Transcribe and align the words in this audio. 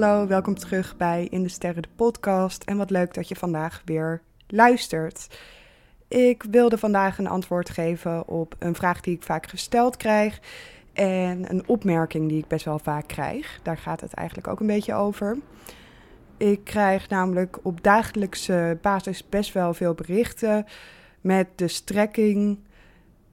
Hallo, 0.00 0.26
welkom 0.26 0.54
terug 0.54 0.96
bij 0.96 1.26
In 1.30 1.42
de 1.42 1.48
Sterren 1.48 1.82
de 1.82 1.88
podcast 1.96 2.62
en 2.62 2.76
wat 2.76 2.90
leuk 2.90 3.14
dat 3.14 3.28
je 3.28 3.36
vandaag 3.36 3.82
weer 3.84 4.22
luistert. 4.46 5.38
Ik 6.08 6.42
wilde 6.42 6.78
vandaag 6.78 7.18
een 7.18 7.26
antwoord 7.26 7.70
geven 7.70 8.28
op 8.28 8.54
een 8.58 8.74
vraag 8.74 9.00
die 9.00 9.14
ik 9.14 9.22
vaak 9.22 9.46
gesteld 9.46 9.96
krijg 9.96 10.40
en 10.92 11.50
een 11.50 11.68
opmerking 11.68 12.28
die 12.28 12.38
ik 12.38 12.46
best 12.46 12.64
wel 12.64 12.78
vaak 12.78 13.06
krijg. 13.06 13.60
Daar 13.62 13.78
gaat 13.78 14.00
het 14.00 14.12
eigenlijk 14.12 14.48
ook 14.48 14.60
een 14.60 14.66
beetje 14.66 14.94
over. 14.94 15.38
Ik 16.36 16.64
krijg 16.64 17.08
namelijk 17.08 17.58
op 17.62 17.82
dagelijkse 17.82 18.78
basis 18.82 19.28
best 19.28 19.52
wel 19.52 19.74
veel 19.74 19.94
berichten 19.94 20.66
met 21.20 21.46
de 21.54 21.68
strekking. 21.68 22.58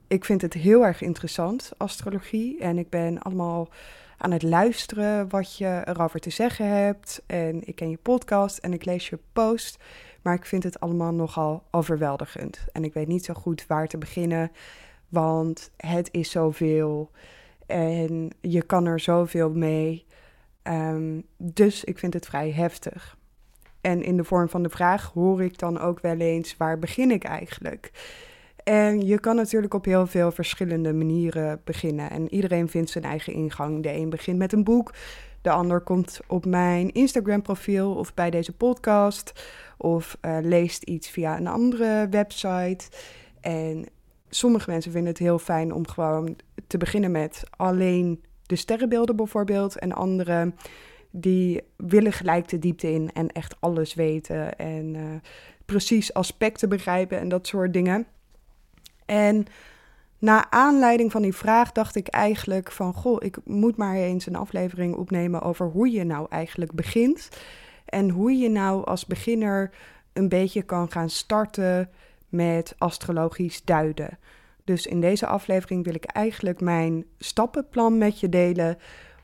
Ik 0.06 0.24
vind 0.24 0.42
het 0.42 0.54
heel 0.54 0.86
erg 0.86 1.02
interessant, 1.02 1.72
astrologie. 1.76 2.58
En 2.60 2.78
ik 2.78 2.90
ben 2.90 3.18
allemaal 3.22 3.68
aan 4.18 4.30
het 4.30 4.42
luisteren 4.42 5.28
wat 5.28 5.56
je 5.56 5.82
erover 5.84 6.20
te 6.20 6.30
zeggen 6.30 6.66
hebt. 6.66 7.22
En 7.26 7.66
ik 7.66 7.74
ken 7.74 7.90
je 7.90 7.98
podcast 8.02 8.58
en 8.58 8.72
ik 8.72 8.84
lees 8.84 9.08
je 9.08 9.18
post. 9.32 9.78
Maar 10.22 10.34
ik 10.34 10.46
vind 10.46 10.62
het 10.62 10.80
allemaal 10.80 11.12
nogal 11.12 11.64
overweldigend. 11.70 12.66
En 12.72 12.84
ik 12.84 12.94
weet 12.94 13.08
niet 13.08 13.24
zo 13.24 13.34
goed 13.34 13.66
waar 13.66 13.88
te 13.88 13.98
beginnen, 13.98 14.52
want 15.08 15.70
het 15.76 16.08
is 16.12 16.30
zoveel. 16.30 17.10
En 17.66 18.30
je 18.40 18.62
kan 18.62 18.86
er 18.86 19.00
zoveel 19.00 19.50
mee. 19.50 20.06
Um, 20.62 21.24
dus 21.36 21.84
ik 21.84 21.98
vind 21.98 22.14
het 22.14 22.26
vrij 22.26 22.50
heftig. 22.50 23.16
En 23.80 24.02
in 24.02 24.16
de 24.16 24.24
vorm 24.24 24.48
van 24.48 24.62
de 24.62 24.68
vraag 24.68 25.10
hoor 25.14 25.42
ik 25.42 25.58
dan 25.58 25.78
ook 25.78 26.00
wel 26.00 26.18
eens: 26.18 26.56
waar 26.56 26.78
begin 26.78 27.10
ik 27.10 27.24
eigenlijk? 27.24 27.90
En 28.68 29.06
je 29.06 29.18
kan 29.18 29.36
natuurlijk 29.36 29.74
op 29.74 29.84
heel 29.84 30.06
veel 30.06 30.32
verschillende 30.32 30.92
manieren 30.92 31.60
beginnen. 31.64 32.10
En 32.10 32.34
iedereen 32.34 32.68
vindt 32.68 32.90
zijn 32.90 33.04
eigen 33.04 33.32
ingang. 33.32 33.82
De 33.82 33.92
een 33.92 34.10
begint 34.10 34.38
met 34.38 34.52
een 34.52 34.64
boek, 34.64 34.94
de 35.42 35.50
ander 35.50 35.80
komt 35.80 36.20
op 36.26 36.46
mijn 36.46 36.92
Instagram-profiel 36.92 37.94
of 37.94 38.14
bij 38.14 38.30
deze 38.30 38.52
podcast, 38.52 39.32
of 39.78 40.18
uh, 40.22 40.38
leest 40.42 40.82
iets 40.82 41.10
via 41.10 41.36
een 41.36 41.46
andere 41.46 42.06
website. 42.10 42.88
En 43.40 43.86
sommige 44.28 44.70
mensen 44.70 44.92
vinden 44.92 45.10
het 45.10 45.20
heel 45.20 45.38
fijn 45.38 45.72
om 45.72 45.88
gewoon 45.88 46.36
te 46.66 46.78
beginnen 46.78 47.10
met 47.10 47.42
alleen 47.50 48.22
de 48.46 48.56
sterrenbeelden 48.56 49.16
bijvoorbeeld. 49.16 49.78
En 49.78 49.92
anderen 49.92 50.54
die 51.10 51.60
willen 51.76 52.12
gelijk 52.12 52.48
de 52.48 52.58
diepte 52.58 52.92
in 52.92 53.10
en 53.12 53.28
echt 53.32 53.56
alles 53.60 53.94
weten 53.94 54.58
en 54.58 54.94
uh, 54.94 55.02
precies 55.64 56.14
aspecten 56.14 56.68
begrijpen 56.68 57.18
en 57.18 57.28
dat 57.28 57.46
soort 57.46 57.72
dingen. 57.72 58.06
En 59.08 59.46
na 60.18 60.50
aanleiding 60.50 61.12
van 61.12 61.22
die 61.22 61.34
vraag 61.34 61.72
dacht 61.72 61.94
ik 61.94 62.08
eigenlijk 62.08 62.72
van, 62.72 62.94
goh, 62.94 63.16
ik 63.24 63.36
moet 63.44 63.76
maar 63.76 63.94
eens 63.94 64.26
een 64.26 64.36
aflevering 64.36 64.94
opnemen 64.94 65.42
over 65.42 65.66
hoe 65.66 65.90
je 65.90 66.04
nou 66.04 66.26
eigenlijk 66.30 66.72
begint. 66.72 67.28
En 67.84 68.10
hoe 68.10 68.32
je 68.32 68.50
nou 68.50 68.84
als 68.84 69.06
beginner 69.06 69.70
een 70.12 70.28
beetje 70.28 70.62
kan 70.62 70.90
gaan 70.90 71.10
starten 71.10 71.90
met 72.28 72.74
astrologisch 72.78 73.64
duiden. 73.64 74.18
Dus 74.64 74.86
in 74.86 75.00
deze 75.00 75.26
aflevering 75.26 75.84
wil 75.84 75.94
ik 75.94 76.04
eigenlijk 76.04 76.60
mijn 76.60 77.04
stappenplan 77.18 77.98
met 77.98 78.20
je 78.20 78.28
delen 78.28 78.78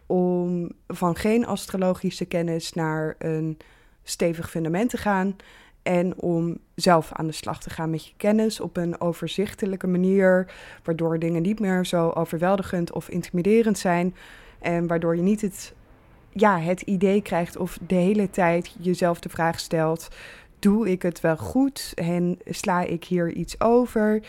om 0.07 0.71
van 0.87 1.17
geen 1.17 1.47
astrologische 1.47 2.25
kennis 2.25 2.73
naar 2.73 3.15
een 3.19 3.59
stevig 4.03 4.51
fundament 4.51 4.91
te 4.91 4.97
gaan. 4.97 5.37
En 5.85 6.21
om 6.21 6.59
zelf 6.75 7.13
aan 7.13 7.27
de 7.27 7.33
slag 7.33 7.61
te 7.61 7.71
gaan 7.71 7.91
met 7.91 8.07
je 8.07 8.13
kennis 8.17 8.61
op 8.61 8.77
een 8.77 9.01
overzichtelijke 9.01 9.87
manier, 9.87 10.53
waardoor 10.85 11.19
dingen 11.19 11.43
niet 11.43 11.61
meer 11.61 11.87
zo 11.87 12.11
overweldigend 12.11 12.93
of 12.93 13.09
intimiderend 13.09 13.79
zijn. 13.79 14.15
En 14.59 14.87
waardoor 14.87 15.17
je 15.17 15.23
niet 15.23 15.41
het, 15.41 15.75
ja, 16.31 16.59
het 16.59 16.81
idee 16.81 17.23
krijgt 17.23 17.57
of 17.57 17.79
de 17.87 17.95
hele 17.95 18.31
tijd 18.31 18.77
jezelf 18.79 19.21
de 19.21 19.29
vraag 19.29 19.61
stelt: 19.61 20.09
doe 20.59 20.91
ik 20.91 21.03
het 21.03 21.21
wel 21.21 21.37
goed 21.37 21.93
en 21.95 22.39
sla 22.45 22.81
ik 22.81 23.05
hier 23.05 23.33
iets 23.33 23.61
over? 23.61 24.23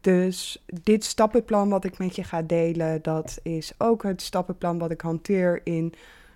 Dus 0.00 0.64
dit 0.82 1.04
stappenplan 1.04 1.68
wat 1.68 1.84
ik 1.84 1.98
met 1.98 2.16
je 2.16 2.24
ga 2.24 2.42
delen, 2.42 3.02
dat 3.02 3.38
is 3.42 3.72
ook 3.78 4.02
het 4.02 4.22
stappenplan 4.22 4.78
wat 4.78 4.90
ik 4.90 5.00
hanteer 5.00 5.60
in 5.64 5.94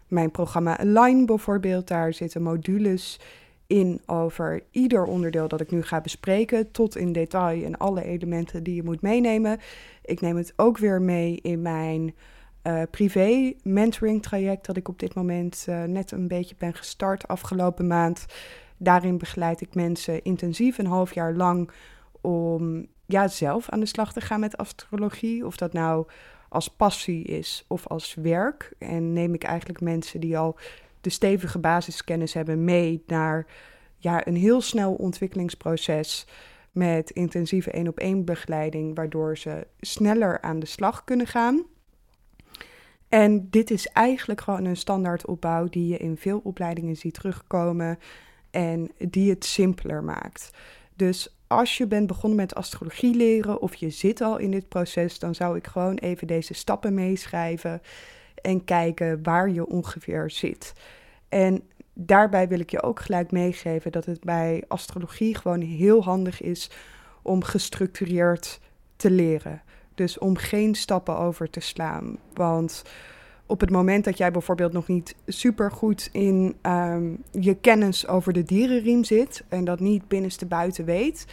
mijn 0.08 0.30
programma 0.30 0.78
Align 0.78 1.24
bijvoorbeeld. 1.24 1.88
Daar 1.88 2.12
zitten 2.12 2.42
modules 2.42 3.20
in 3.66 4.00
over 4.06 4.62
ieder 4.70 5.04
onderdeel 5.04 5.48
dat 5.48 5.60
ik 5.60 5.70
nu 5.70 5.82
ga 5.82 6.00
bespreken, 6.00 6.70
tot 6.70 6.96
in 6.96 7.12
detail 7.12 7.64
en 7.64 7.76
alle 7.76 8.04
elementen 8.04 8.62
die 8.62 8.74
je 8.74 8.82
moet 8.82 9.02
meenemen. 9.02 9.58
Ik 10.04 10.20
neem 10.20 10.36
het 10.36 10.52
ook 10.56 10.78
weer 10.78 11.02
mee 11.02 11.38
in 11.42 11.62
mijn 11.62 12.14
uh, 12.62 12.82
privé 12.90 13.52
mentoring 13.62 14.22
traject 14.22 14.66
dat 14.66 14.76
ik 14.76 14.88
op 14.88 14.98
dit 14.98 15.14
moment 15.14 15.66
uh, 15.68 15.82
net 15.82 16.10
een 16.10 16.28
beetje 16.28 16.54
ben 16.58 16.74
gestart 16.74 17.28
afgelopen 17.28 17.86
maand. 17.86 18.26
Daarin 18.76 19.18
begeleid 19.18 19.60
ik 19.60 19.74
mensen 19.74 20.22
intensief 20.22 20.78
een 20.78 20.86
half 20.86 21.14
jaar 21.14 21.34
lang 21.34 21.70
om 22.20 22.86
ja, 23.06 23.28
zelf 23.28 23.68
aan 23.68 23.80
de 23.80 23.86
slag 23.86 24.12
te 24.12 24.20
gaan 24.20 24.40
met 24.40 24.56
astrologie. 24.56 25.46
Of 25.46 25.56
dat 25.56 25.72
nou 25.72 26.06
als 26.48 26.68
passie 26.68 27.24
is 27.24 27.64
of 27.68 27.86
als 27.86 28.14
werk. 28.14 28.72
En 28.78 29.12
neem 29.12 29.34
ik 29.34 29.44
eigenlijk 29.44 29.80
mensen 29.80 30.20
die 30.20 30.38
al 30.38 30.56
de 31.06 31.12
stevige 31.12 31.58
basiskennis 31.58 32.32
hebben 32.32 32.64
mee 32.64 33.02
naar 33.06 33.46
ja, 33.96 34.26
een 34.26 34.36
heel 34.36 34.60
snel 34.60 34.94
ontwikkelingsproces 34.94 36.26
met 36.72 37.10
intensieve 37.10 37.70
één 37.70 37.88
op 37.88 37.98
één 37.98 38.24
begeleiding, 38.24 38.96
waardoor 38.96 39.38
ze 39.38 39.66
sneller 39.80 40.40
aan 40.40 40.58
de 40.58 40.66
slag 40.66 41.04
kunnen 41.04 41.26
gaan. 41.26 41.64
En 43.08 43.50
dit 43.50 43.70
is 43.70 43.86
eigenlijk 43.86 44.40
gewoon 44.40 44.64
een 44.64 44.76
standaard 44.76 45.26
opbouw 45.26 45.68
die 45.68 45.88
je 45.88 45.96
in 45.96 46.16
veel 46.16 46.40
opleidingen 46.44 46.96
ziet 46.96 47.14
terugkomen 47.14 47.98
en 48.50 48.90
die 48.98 49.30
het 49.30 49.44
simpeler 49.44 50.04
maakt. 50.04 50.50
Dus 50.94 51.36
als 51.46 51.76
je 51.76 51.86
bent 51.86 52.06
begonnen 52.06 52.38
met 52.38 52.54
astrologie 52.54 53.14
leren 53.14 53.60
of 53.60 53.74
je 53.74 53.90
zit 53.90 54.20
al 54.20 54.38
in 54.38 54.50
dit 54.50 54.68
proces, 54.68 55.18
dan 55.18 55.34
zou 55.34 55.56
ik 55.56 55.66
gewoon 55.66 55.96
even 55.96 56.26
deze 56.26 56.54
stappen 56.54 56.94
meeschrijven 56.94 57.82
en 58.42 58.64
kijken 58.64 59.22
waar 59.22 59.50
je 59.50 59.66
ongeveer 59.66 60.30
zit. 60.30 60.72
En 61.28 61.62
daarbij 61.92 62.48
wil 62.48 62.60
ik 62.60 62.70
je 62.70 62.82
ook 62.82 63.00
gelijk 63.00 63.30
meegeven 63.30 63.92
dat 63.92 64.04
het 64.04 64.20
bij 64.20 64.64
astrologie 64.68 65.34
gewoon 65.34 65.60
heel 65.60 66.04
handig 66.04 66.42
is 66.42 66.70
om 67.22 67.42
gestructureerd 67.42 68.60
te 68.96 69.10
leren. 69.10 69.62
Dus 69.94 70.18
om 70.18 70.36
geen 70.36 70.74
stappen 70.74 71.18
over 71.18 71.50
te 71.50 71.60
slaan. 71.60 72.18
Want 72.34 72.82
op 73.46 73.60
het 73.60 73.70
moment 73.70 74.04
dat 74.04 74.18
jij 74.18 74.30
bijvoorbeeld 74.30 74.72
nog 74.72 74.88
niet 74.88 75.14
super 75.26 75.70
goed 75.70 76.08
in 76.12 76.56
um, 76.62 77.22
je 77.30 77.54
kennis 77.54 78.06
over 78.06 78.32
de 78.32 78.42
dierenriem 78.42 79.04
zit 79.04 79.44
en 79.48 79.64
dat 79.64 79.80
niet 79.80 80.08
binnenste 80.08 80.46
buiten 80.46 80.84
weet, 80.84 81.26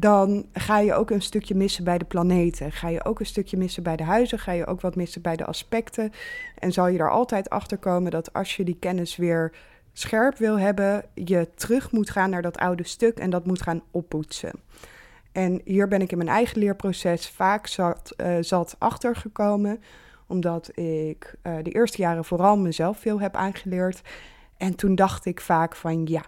dan 0.00 0.46
ga 0.52 0.78
je 0.78 0.94
ook 0.94 1.10
een 1.10 1.22
stukje 1.22 1.54
missen 1.54 1.84
bij 1.84 1.98
de 1.98 2.04
planeten. 2.04 2.72
Ga 2.72 2.88
je 2.88 3.04
ook 3.04 3.20
een 3.20 3.26
stukje 3.26 3.56
missen 3.56 3.82
bij 3.82 3.96
de 3.96 4.04
huizen, 4.04 4.38
ga 4.38 4.52
je 4.52 4.66
ook 4.66 4.80
wat 4.80 4.96
missen 4.96 5.22
bij 5.22 5.36
de 5.36 5.44
aspecten. 5.44 6.12
En 6.58 6.72
zal 6.72 6.88
je 6.88 6.98
er 6.98 7.10
altijd 7.10 7.50
achter 7.50 7.78
komen 7.78 8.10
dat 8.10 8.32
als 8.32 8.56
je 8.56 8.64
die 8.64 8.76
kennis 8.78 9.16
weer 9.16 9.52
scherp 9.92 10.36
wil 10.36 10.58
hebben, 10.58 11.04
je 11.14 11.48
terug 11.54 11.92
moet 11.92 12.10
gaan 12.10 12.30
naar 12.30 12.42
dat 12.42 12.58
oude 12.58 12.86
stuk 12.86 13.18
en 13.18 13.30
dat 13.30 13.46
moet 13.46 13.62
gaan 13.62 13.82
oppoetsen. 13.90 14.52
En 15.32 15.60
hier 15.64 15.88
ben 15.88 16.00
ik 16.00 16.12
in 16.12 16.18
mijn 16.18 16.30
eigen 16.30 16.58
leerproces 16.58 17.28
vaak 17.28 17.66
zat, 17.66 18.14
uh, 18.16 18.36
zat 18.40 18.76
achtergekomen, 18.78 19.82
omdat 20.26 20.78
ik 20.78 21.34
uh, 21.42 21.56
de 21.62 21.70
eerste 21.70 22.02
jaren 22.02 22.24
vooral 22.24 22.58
mezelf 22.58 22.98
veel 22.98 23.20
heb 23.20 23.34
aangeleerd. 23.34 24.00
En 24.56 24.74
toen 24.74 24.94
dacht 24.94 25.24
ik 25.24 25.40
vaak 25.40 25.76
van 25.76 26.06
ja, 26.06 26.22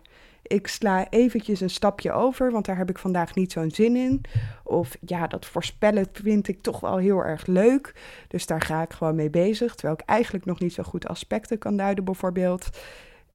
ik 0.50 0.67
sla 0.67 1.08
eventjes 1.11 1.61
een 1.61 1.70
stapje 1.70 2.12
over, 2.12 2.50
want 2.52 2.64
daar 2.64 2.76
heb 2.76 2.91
ik 2.91 2.99
vandaag 2.99 3.35
niet 3.35 3.52
zo'n 3.52 3.70
zin 3.70 3.97
in. 3.97 4.20
Of 4.64 4.97
ja, 5.00 5.26
dat 5.26 5.47
voorspellen 5.47 6.06
vind 6.12 6.49
ik 6.49 6.61
toch 6.61 6.81
wel 6.81 6.97
heel 6.97 7.25
erg 7.25 7.47
leuk. 7.47 7.94
Dus 8.29 8.47
daar 8.47 8.61
ga 8.61 8.82
ik 8.82 8.93
gewoon 8.93 9.14
mee 9.14 9.31
bezig. 9.31 9.75
Terwijl 9.75 9.99
ik 10.00 10.08
eigenlijk 10.08 10.44
nog 10.44 10.61
niet 10.61 10.73
zo 10.73 10.82
goed 10.82 11.08
aspecten 11.08 11.58
kan 11.58 11.76
duiden, 11.76 12.05
bijvoorbeeld. 12.05 12.69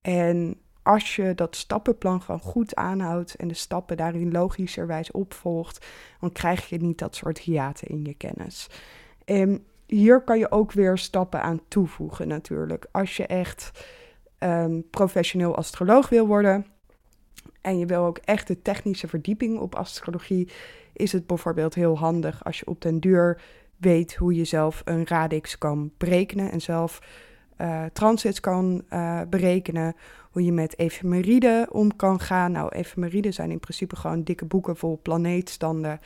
En 0.02 0.60
als 0.84 1.16
je 1.16 1.36
dat 1.36 1.56
stappenplan 1.56 2.22
gewoon 2.22 2.42
goed 2.42 2.76
aanhoudt 2.76 3.36
en 3.36 3.48
de 3.48 3.54
stappen 3.54 3.98
daarin 3.98 4.32
logischerwijs 4.32 5.12
opvolgt, 5.12 5.86
dan 6.20 6.32
krijg 6.32 6.70
je 6.70 6.78
niet 6.78 6.98
dat 6.98 7.16
soort 7.16 7.40
hiaten 7.40 7.88
in 7.88 8.04
je 8.04 8.14
kennis. 8.14 8.70
En 9.26 9.66
hier 9.86 10.22
kan 10.22 10.40
je 10.40 10.52
ook 10.52 10.72
weer 10.72 10.98
stappen 10.98 11.42
aan 11.42 11.62
toevoegen, 11.68 12.28
natuurlijk. 12.28 12.88
Als 12.92 13.18
je 13.18 13.26
echt 13.26 13.86
um, 14.40 14.90
professioneel 14.90 15.56
astroloog 15.56 16.10
wil 16.10 16.28
worden 16.28 16.74
en 17.66 17.78
je 17.78 17.86
wil 17.86 18.06
ook 18.06 18.18
echt 18.18 18.48
de 18.48 18.62
technische 18.62 19.08
verdieping 19.08 19.60
op 19.60 19.76
astrologie, 19.76 20.50
is 20.94 21.12
het 21.12 21.28
bijvoorbeeld 21.28 21.76
heel 21.76 21.98
handig 21.98 22.44
als 22.44 22.60
je 22.60 22.68
op 22.68 22.82
den 22.82 23.00
duur 23.00 23.42
weet 23.78 24.16
hoe 24.16 24.36
je 24.36 24.44
zelf 24.44 24.82
een 24.86 25.08
radix 25.08 25.58
kan 25.58 25.92
berekenen 25.98 26.52
en 26.52 26.62
zelf 26.62 27.02
uh, 27.62 27.84
transits 27.94 28.40
kan 28.40 28.84
uh, 28.90 29.22
berekenen, 29.30 29.96
hoe 30.32 30.44
je 30.44 30.52
met 30.52 30.80
efemeriden 30.80 31.72
om 31.72 31.96
kan 31.96 32.20
gaan. 32.20 32.52
Nou, 32.52 32.70
efemeriden 32.70 33.34
zijn 33.34 33.52
in 33.52 33.60
principe 33.60 33.96
gewoon 33.96 34.24
dikke 34.24 34.46
boeken 34.46 34.78
vol 34.78 35.00
planeetstanden 35.02 36.00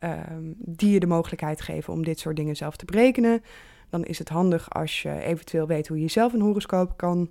um, 0.00 0.54
die 0.58 0.90
je 0.90 1.00
de 1.00 1.06
mogelijkheid 1.06 1.60
geven 1.60 1.92
om 1.92 2.04
dit 2.04 2.18
soort 2.18 2.36
dingen 2.36 2.56
zelf 2.56 2.76
te 2.76 2.84
berekenen. 2.84 3.42
Dan 3.90 4.04
is 4.04 4.18
het 4.18 4.28
handig 4.28 4.70
als 4.70 5.02
je 5.02 5.20
eventueel 5.20 5.66
weet 5.66 5.88
hoe 5.88 6.00
je 6.00 6.08
zelf 6.08 6.32
een 6.32 6.40
horoscoop 6.40 6.96
kan 6.96 7.30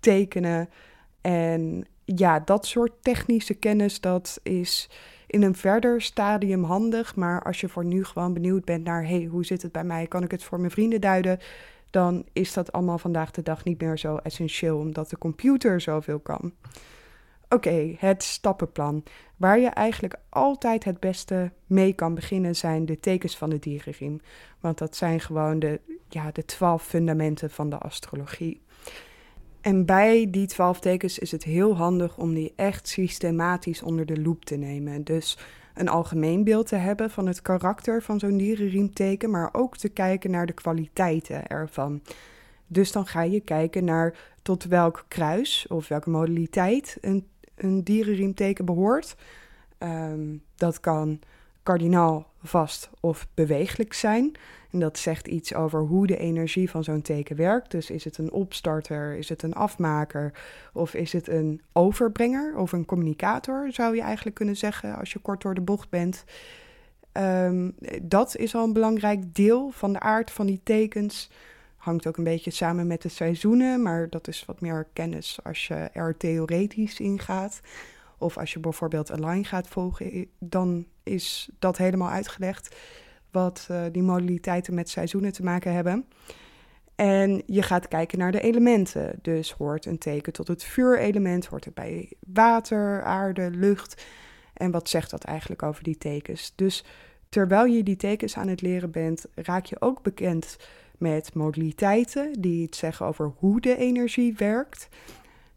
tekenen. 0.00 0.68
En 1.20 1.86
ja, 2.04 2.40
dat 2.40 2.66
soort 2.66 2.92
technische 3.02 3.54
kennis, 3.54 4.00
dat 4.00 4.40
is 4.42 4.90
in 5.26 5.42
een 5.42 5.54
verder 5.54 6.02
stadium 6.02 6.64
handig. 6.64 7.16
Maar 7.16 7.42
als 7.42 7.60
je 7.60 7.68
voor 7.68 7.84
nu 7.84 8.04
gewoon 8.04 8.32
benieuwd 8.32 8.64
bent 8.64 8.84
naar, 8.84 9.06
hey, 9.06 9.24
hoe 9.24 9.44
zit 9.44 9.62
het 9.62 9.72
bij 9.72 9.84
mij? 9.84 10.06
Kan 10.06 10.22
ik 10.22 10.30
het 10.30 10.44
voor 10.44 10.58
mijn 10.58 10.70
vrienden 10.70 11.00
duiden? 11.00 11.38
Dan 11.90 12.24
is 12.32 12.52
dat 12.52 12.72
allemaal 12.72 12.98
vandaag 12.98 13.30
de 13.30 13.42
dag 13.42 13.64
niet 13.64 13.80
meer 13.80 13.98
zo 13.98 14.16
essentieel, 14.16 14.78
omdat 14.78 15.10
de 15.10 15.18
computer 15.18 15.80
zoveel 15.80 16.18
kan. 16.18 16.52
Oké, 17.48 17.94
het 17.98 18.22
stappenplan. 18.22 19.02
Waar 19.36 19.58
je 19.58 19.68
eigenlijk 19.68 20.14
altijd 20.28 20.84
het 20.84 21.00
beste 21.00 21.52
mee 21.66 21.92
kan 21.92 22.14
beginnen 22.14 22.56
zijn 22.56 22.86
de 22.86 23.00
tekens 23.00 23.36
van 23.36 23.50
de 23.50 23.58
dierenriem. 23.58 24.20
Want 24.60 24.78
dat 24.78 24.96
zijn 24.96 25.20
gewoon 25.20 25.58
de, 25.58 25.80
ja, 26.08 26.30
de 26.32 26.44
twaalf 26.44 26.82
fundamenten 26.82 27.50
van 27.50 27.70
de 27.70 27.78
astrologie. 27.78 28.62
En 29.62 29.86
bij 29.86 30.30
die 30.30 30.46
twaalf 30.46 30.80
tekens 30.80 31.18
is 31.18 31.30
het 31.30 31.44
heel 31.44 31.76
handig 31.76 32.18
om 32.18 32.34
die 32.34 32.52
echt 32.56 32.88
systematisch 32.88 33.82
onder 33.82 34.06
de 34.06 34.20
loep 34.20 34.44
te 34.44 34.56
nemen. 34.56 35.04
Dus 35.04 35.38
een 35.74 35.88
algemeen 35.88 36.44
beeld 36.44 36.66
te 36.66 36.76
hebben 36.76 37.10
van 37.10 37.26
het 37.26 37.42
karakter 37.42 38.02
van 38.02 38.18
zo'n 38.18 38.36
dierenriemteken, 38.36 39.30
maar 39.30 39.48
ook 39.52 39.76
te 39.76 39.88
kijken 39.88 40.30
naar 40.30 40.46
de 40.46 40.52
kwaliteiten 40.52 41.46
ervan. 41.46 42.02
Dus 42.66 42.92
dan 42.92 43.06
ga 43.06 43.22
je 43.22 43.40
kijken 43.40 43.84
naar 43.84 44.14
tot 44.42 44.64
welk 44.64 45.04
kruis 45.08 45.66
of 45.68 45.88
welke 45.88 46.10
modaliteit 46.10 46.98
een, 47.00 47.26
een 47.54 47.84
dierenriemteken 47.84 48.64
behoort. 48.64 49.16
Ehm, 49.78 50.36
dat 50.54 50.80
kan 50.80 51.20
kardinaal, 51.62 52.31
vast 52.42 52.90
of 53.00 53.26
beweeglijk 53.34 53.92
zijn. 53.92 54.32
En 54.70 54.78
dat 54.78 54.98
zegt 54.98 55.26
iets 55.26 55.54
over 55.54 55.80
hoe 55.80 56.06
de 56.06 56.16
energie 56.16 56.70
van 56.70 56.84
zo'n 56.84 57.02
teken 57.02 57.36
werkt. 57.36 57.70
Dus 57.70 57.90
is 57.90 58.04
het 58.04 58.18
een 58.18 58.32
opstarter, 58.32 59.14
is 59.14 59.28
het 59.28 59.42
een 59.42 59.54
afmaker 59.54 60.32
of 60.72 60.94
is 60.94 61.12
het 61.12 61.28
een 61.28 61.60
overbrenger 61.72 62.56
of 62.56 62.72
een 62.72 62.84
communicator, 62.84 63.72
zou 63.72 63.94
je 63.94 64.02
eigenlijk 64.02 64.36
kunnen 64.36 64.56
zeggen 64.56 64.96
als 64.96 65.12
je 65.12 65.18
kort 65.18 65.42
door 65.42 65.54
de 65.54 65.60
bocht 65.60 65.90
bent. 65.90 66.24
Ehm, 67.12 67.70
dat 68.02 68.36
is 68.36 68.54
al 68.54 68.64
een 68.64 68.72
belangrijk 68.72 69.34
deel 69.34 69.70
van 69.70 69.92
de 69.92 70.00
aard 70.00 70.30
van 70.30 70.46
die 70.46 70.60
tekens. 70.62 71.30
Hangt 71.76 72.06
ook 72.06 72.16
een 72.16 72.24
beetje 72.24 72.50
samen 72.50 72.86
met 72.86 73.02
de 73.02 73.08
seizoenen, 73.08 73.82
maar 73.82 74.10
dat 74.10 74.28
is 74.28 74.44
wat 74.44 74.60
meer 74.60 74.86
kennis 74.92 75.38
als 75.42 75.66
je 75.66 75.74
er 75.74 76.16
theoretisch 76.16 77.00
in 77.00 77.18
gaat. 77.18 77.60
Of 78.22 78.38
als 78.38 78.52
je 78.52 78.60
bijvoorbeeld 78.60 79.18
line 79.18 79.44
gaat 79.44 79.68
volgen, 79.68 80.26
dan 80.38 80.86
is 81.02 81.48
dat 81.58 81.76
helemaal 81.76 82.10
uitgelegd 82.10 82.76
wat 83.30 83.68
uh, 83.70 83.82
die 83.92 84.02
modaliteiten 84.02 84.74
met 84.74 84.88
seizoenen 84.88 85.32
te 85.32 85.42
maken 85.42 85.72
hebben. 85.72 86.06
En 86.94 87.42
je 87.46 87.62
gaat 87.62 87.88
kijken 87.88 88.18
naar 88.18 88.32
de 88.32 88.40
elementen. 88.40 89.18
Dus 89.22 89.52
hoort 89.52 89.86
een 89.86 89.98
teken 89.98 90.32
tot 90.32 90.48
het 90.48 90.64
vuurelement, 90.64 91.46
hoort 91.46 91.64
het 91.64 91.74
bij 91.74 92.12
water, 92.26 93.02
aarde, 93.02 93.50
lucht. 93.50 94.06
En 94.54 94.70
wat 94.70 94.88
zegt 94.88 95.10
dat 95.10 95.24
eigenlijk 95.24 95.62
over 95.62 95.82
die 95.82 95.98
tekens? 95.98 96.52
Dus 96.56 96.84
terwijl 97.28 97.64
je 97.64 97.82
die 97.82 97.96
tekens 97.96 98.36
aan 98.36 98.48
het 98.48 98.60
leren 98.60 98.90
bent, 98.90 99.26
raak 99.34 99.64
je 99.64 99.80
ook 99.80 100.02
bekend 100.02 100.56
met 100.98 101.34
modaliteiten 101.34 102.32
die 102.40 102.62
iets 102.62 102.78
zeggen 102.78 103.06
over 103.06 103.32
hoe 103.38 103.60
de 103.60 103.76
energie 103.76 104.34
werkt. 104.36 104.88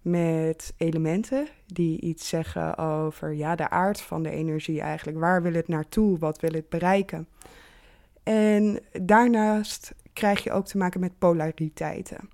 Met 0.06 0.74
elementen 0.78 1.48
die 1.66 2.02
iets 2.02 2.30
zeggen 2.30 2.78
over 2.78 3.34
ja, 3.34 3.56
de 3.56 3.70
aard 3.70 4.02
van 4.02 4.24
de 4.24 4.30
energie 4.30 4.82
eigenlijk. 4.82 5.18
Waar 5.18 5.42
wil 5.42 5.54
het 5.54 5.68
naartoe? 5.68 6.20
Wat 6.20 6.40
wil 6.40 6.52
het 6.52 6.70
bereiken? 6.70 7.28
En 8.24 8.80
daarnaast 9.02 9.94
krijg 10.14 10.44
je 10.44 10.52
ook 10.52 10.66
te 10.66 10.78
maken 10.78 11.00
met 11.00 11.18
polariteiten. 11.18 12.30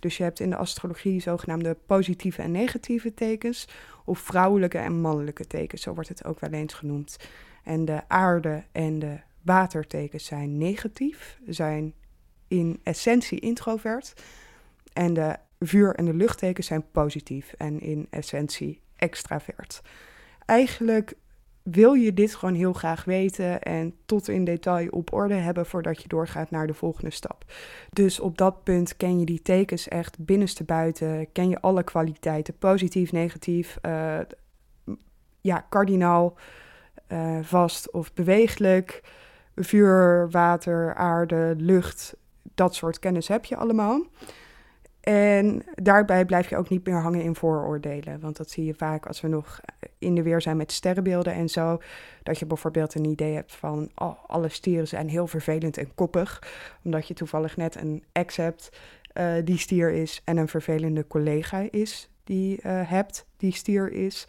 Dus 0.00 0.16
je 0.16 0.22
hebt 0.22 0.40
in 0.40 0.50
de 0.50 0.56
astrologie 0.56 1.20
zogenaamde 1.20 1.76
positieve 1.86 2.42
en 2.42 2.50
negatieve 2.50 3.14
tekens, 3.14 3.68
of 4.04 4.18
vrouwelijke 4.18 4.78
en 4.78 5.00
mannelijke 5.00 5.46
tekens, 5.46 5.82
zo 5.82 5.94
wordt 5.94 6.08
het 6.08 6.24
ook 6.24 6.40
wel 6.40 6.50
eens 6.50 6.74
genoemd. 6.74 7.16
En 7.64 7.84
de 7.84 8.08
aarde 8.08 8.64
en 8.72 8.98
de 8.98 9.18
watertekens 9.42 10.24
zijn 10.24 10.58
negatief, 10.58 11.38
zijn 11.46 11.94
in 12.48 12.80
essentie 12.82 13.40
introvert. 13.40 14.14
En 14.92 15.14
de 15.14 15.36
vuur- 15.62 15.94
en 15.94 16.04
de 16.04 16.14
luchttekens 16.14 16.66
zijn 16.66 16.84
positief 16.92 17.54
en 17.58 17.80
in 17.80 18.06
essentie 18.10 18.80
extravert. 18.96 19.82
Eigenlijk 20.44 21.14
wil 21.62 21.92
je 21.92 22.14
dit 22.14 22.34
gewoon 22.34 22.54
heel 22.54 22.72
graag 22.72 23.04
weten 23.04 23.62
en 23.62 23.94
tot 24.06 24.28
in 24.28 24.44
detail 24.44 24.88
op 24.88 25.12
orde 25.12 25.34
hebben 25.34 25.66
voordat 25.66 26.02
je 26.02 26.08
doorgaat 26.08 26.50
naar 26.50 26.66
de 26.66 26.74
volgende 26.74 27.10
stap. 27.10 27.44
Dus 27.90 28.20
op 28.20 28.38
dat 28.38 28.64
punt 28.64 28.96
ken 28.96 29.18
je 29.18 29.24
die 29.24 29.42
tekens 29.42 29.88
echt 29.88 30.18
binnenste 30.18 30.64
buiten, 30.64 31.32
ken 31.32 31.48
je 31.48 31.60
alle 31.60 31.82
kwaliteiten, 31.82 32.58
positief, 32.58 33.12
negatief, 33.12 33.78
uh, 33.86 34.18
ja, 35.40 35.66
kardinaal, 35.68 36.36
uh, 37.08 37.38
vast 37.42 37.90
of 37.90 38.14
beweeglijk, 38.14 39.02
vuur, 39.54 40.30
water, 40.30 40.94
aarde, 40.94 41.54
lucht, 41.56 42.16
dat 42.54 42.74
soort 42.74 42.98
kennis 42.98 43.28
heb 43.28 43.44
je 43.44 43.56
allemaal. 43.56 44.02
En 45.02 45.62
daarbij 45.74 46.24
blijf 46.24 46.48
je 46.48 46.56
ook 46.56 46.68
niet 46.68 46.86
meer 46.86 47.00
hangen 47.00 47.22
in 47.22 47.34
vooroordelen. 47.34 48.20
Want 48.20 48.36
dat 48.36 48.50
zie 48.50 48.64
je 48.64 48.74
vaak 48.74 49.06
als 49.06 49.20
we 49.20 49.28
nog 49.28 49.60
in 49.98 50.14
de 50.14 50.22
weer 50.22 50.40
zijn 50.40 50.56
met 50.56 50.72
sterrenbeelden 50.72 51.32
en 51.32 51.48
zo. 51.48 51.78
Dat 52.22 52.38
je 52.38 52.46
bijvoorbeeld 52.46 52.94
een 52.94 53.04
idee 53.04 53.34
hebt 53.34 53.54
van 53.54 53.90
oh, 53.94 54.24
alle 54.26 54.48
stieren 54.48 54.88
zijn 54.88 55.08
heel 55.08 55.26
vervelend 55.26 55.76
en 55.76 55.94
koppig. 55.94 56.42
Omdat 56.84 57.08
je 57.08 57.14
toevallig 57.14 57.56
net 57.56 57.76
een 57.76 58.04
ex 58.12 58.36
hebt 58.36 58.70
uh, 59.14 59.32
die 59.44 59.58
stier 59.58 59.90
is 59.90 60.22
en 60.24 60.36
een 60.36 60.48
vervelende 60.48 61.06
collega 61.06 61.66
is 61.70 62.10
die 62.24 62.60
uh, 62.66 62.90
hebt 62.90 63.26
die 63.36 63.52
stier 63.52 63.92
is. 63.92 64.28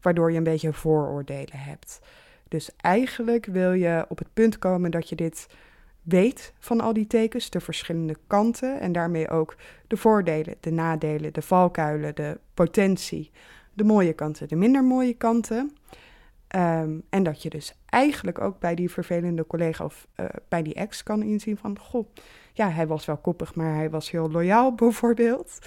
Waardoor 0.00 0.30
je 0.30 0.36
een 0.36 0.44
beetje 0.44 0.72
vooroordelen 0.72 1.58
hebt. 1.58 2.00
Dus 2.48 2.70
eigenlijk 2.76 3.46
wil 3.46 3.72
je 3.72 4.04
op 4.08 4.18
het 4.18 4.32
punt 4.32 4.58
komen 4.58 4.90
dat 4.90 5.08
je 5.08 5.16
dit 5.16 5.46
weet 6.02 6.52
van 6.58 6.80
al 6.80 6.92
die 6.92 7.06
tekens, 7.06 7.50
de 7.50 7.60
verschillende 7.60 8.16
kanten 8.26 8.80
en 8.80 8.92
daarmee 8.92 9.28
ook 9.28 9.56
de 9.86 9.96
voordelen, 9.96 10.54
de 10.60 10.70
nadelen, 10.70 11.32
de 11.32 11.42
valkuilen, 11.42 12.14
de 12.14 12.40
potentie, 12.54 13.30
de 13.72 13.84
mooie 13.84 14.12
kanten, 14.12 14.48
de 14.48 14.56
minder 14.56 14.84
mooie 14.84 15.14
kanten. 15.14 15.76
Ehm, 16.48 16.98
en 17.08 17.22
dat 17.22 17.42
je 17.42 17.50
dus 17.50 17.74
eigenlijk 17.86 18.40
ook 18.40 18.58
bij 18.58 18.74
die 18.74 18.90
vervelende 18.90 19.46
collega 19.46 19.84
of 19.84 20.06
uh, 20.16 20.26
bij 20.48 20.62
die 20.62 20.74
ex 20.74 21.02
kan 21.02 21.22
inzien 21.22 21.56
van, 21.56 21.78
goh, 21.78 22.06
ja, 22.52 22.70
hij 22.70 22.86
was 22.86 23.04
wel 23.04 23.16
koppig, 23.16 23.54
maar 23.54 23.74
hij 23.74 23.90
was 23.90 24.10
heel 24.10 24.30
loyaal 24.30 24.74
bijvoorbeeld. 24.84 25.58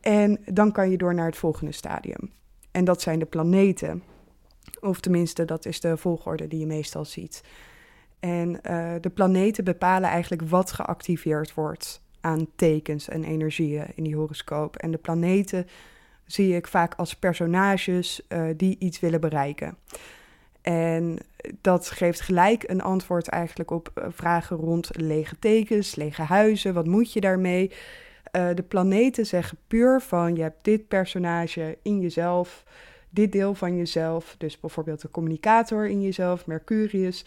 En 0.00 0.40
dan 0.44 0.72
kan 0.72 0.90
je 0.90 0.96
door 0.96 1.14
naar 1.14 1.26
het 1.26 1.36
volgende 1.36 1.72
stadium. 1.72 2.32
En 2.70 2.84
dat 2.84 3.02
zijn 3.02 3.18
de 3.18 3.26
planeten. 3.26 4.02
Of 4.80 5.00
tenminste, 5.00 5.44
dat 5.44 5.66
is 5.66 5.80
de 5.80 5.96
volgorde 5.96 6.48
die 6.48 6.60
je 6.60 6.66
meestal 6.66 7.04
ziet. 7.04 7.42
En 8.20 8.48
uh, 8.70 8.94
de 9.00 9.10
planeten 9.10 9.64
bepalen 9.64 10.08
eigenlijk 10.08 10.42
wat 10.42 10.72
geactiveerd 10.72 11.54
wordt 11.54 12.00
aan 12.20 12.46
tekens 12.56 13.08
en 13.08 13.24
energieën 13.24 13.86
in 13.94 14.04
die 14.04 14.16
horoscoop. 14.16 14.76
En 14.76 14.90
de 14.90 14.98
planeten 14.98 15.66
zie 16.26 16.56
ik 16.56 16.66
vaak 16.66 16.94
als 16.94 17.14
personages 17.14 18.20
uh, 18.28 18.42
die 18.56 18.76
iets 18.78 19.00
willen 19.00 19.20
bereiken. 19.20 19.76
En 20.62 21.18
dat 21.60 21.90
geeft 21.90 22.20
gelijk 22.20 22.64
een 22.66 22.82
antwoord 22.82 23.28
eigenlijk 23.28 23.70
op 23.70 23.90
uh, 23.94 24.04
vragen 24.10 24.56
rond 24.56 24.90
lege 24.92 25.38
tekens, 25.38 25.94
lege 25.94 26.22
huizen, 26.22 26.74
wat 26.74 26.86
moet 26.86 27.12
je 27.12 27.20
daarmee? 27.20 27.72
de 28.54 28.64
planeten 28.68 29.26
zeggen 29.26 29.58
puur 29.66 30.00
van 30.00 30.36
je 30.36 30.42
hebt 30.42 30.64
dit 30.64 30.88
personage 30.88 31.78
in 31.82 32.00
jezelf, 32.00 32.64
dit 33.10 33.32
deel 33.32 33.54
van 33.54 33.76
jezelf, 33.76 34.34
dus 34.38 34.60
bijvoorbeeld 34.60 35.00
de 35.00 35.10
communicator 35.10 35.88
in 35.88 36.02
jezelf, 36.02 36.46
Mercurius. 36.46 37.24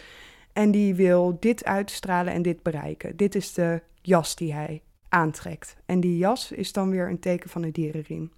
En 0.54 0.72
die 0.72 0.96
wil 0.96 1.38
dit 1.40 1.66
uitstralen 1.66 2.34
en 2.34 2.42
dit 2.42 2.64
bereiken. 2.64 3.18
Dit 3.18 3.36
is 3.36 3.54
de 3.54 3.82
jas 4.02 4.36
die 4.36 4.54
hij 4.54 4.82
aantrekt. 5.10 5.76
En 5.86 6.00
die 6.00 6.18
jas 6.18 6.52
is 6.52 6.74
dan 6.74 6.90
weer 6.90 7.10
een 7.10 7.20
teken 7.20 7.50
van 7.50 7.62
de 7.62 7.72
dierenriem. 7.72 8.32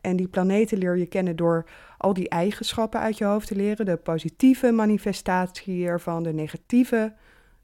En 0.00 0.16
die 0.16 0.28
planeten 0.28 0.78
leer 0.78 0.96
je 0.96 1.06
kennen 1.06 1.36
door 1.36 1.66
al 1.98 2.14
die 2.14 2.28
eigenschappen 2.28 3.00
uit 3.00 3.18
je 3.18 3.24
hoofd 3.24 3.46
te 3.46 3.56
leren. 3.56 3.86
De 3.86 3.96
positieve 3.96 4.72
manifestatie 4.72 5.74
hiervan, 5.74 6.22
de 6.22 6.32
negatieve 6.32 7.14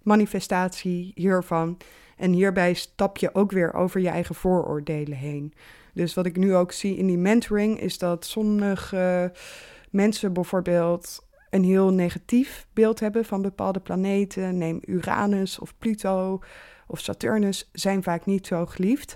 manifestatie 0.02 1.12
hiervan. 1.14 1.76
En 2.16 2.32
hierbij 2.32 2.74
stap 2.74 3.16
je 3.16 3.34
ook 3.34 3.52
weer 3.52 3.74
over 3.74 4.00
je 4.00 4.08
eigen 4.08 4.34
vooroordelen 4.34 5.18
heen. 5.18 5.54
Dus 5.94 6.14
wat 6.14 6.26
ik 6.26 6.36
nu 6.36 6.54
ook 6.54 6.72
zie 6.72 6.96
in 6.96 7.06
die 7.06 7.18
mentoring 7.18 7.80
is 7.80 7.98
dat 7.98 8.24
sommige 8.24 9.32
mensen 9.90 10.32
bijvoorbeeld 10.32 11.26
een 11.52 11.64
heel 11.64 11.92
negatief 11.92 12.66
beeld 12.72 13.00
hebben 13.00 13.24
van 13.24 13.42
bepaalde 13.42 13.80
planeten. 13.80 14.58
Neem 14.58 14.80
Uranus 14.84 15.58
of 15.58 15.74
Pluto 15.78 16.40
of 16.86 17.00
Saturnus, 17.00 17.70
zijn 17.72 18.02
vaak 18.02 18.26
niet 18.26 18.46
zo 18.46 18.66
geliefd. 18.66 19.14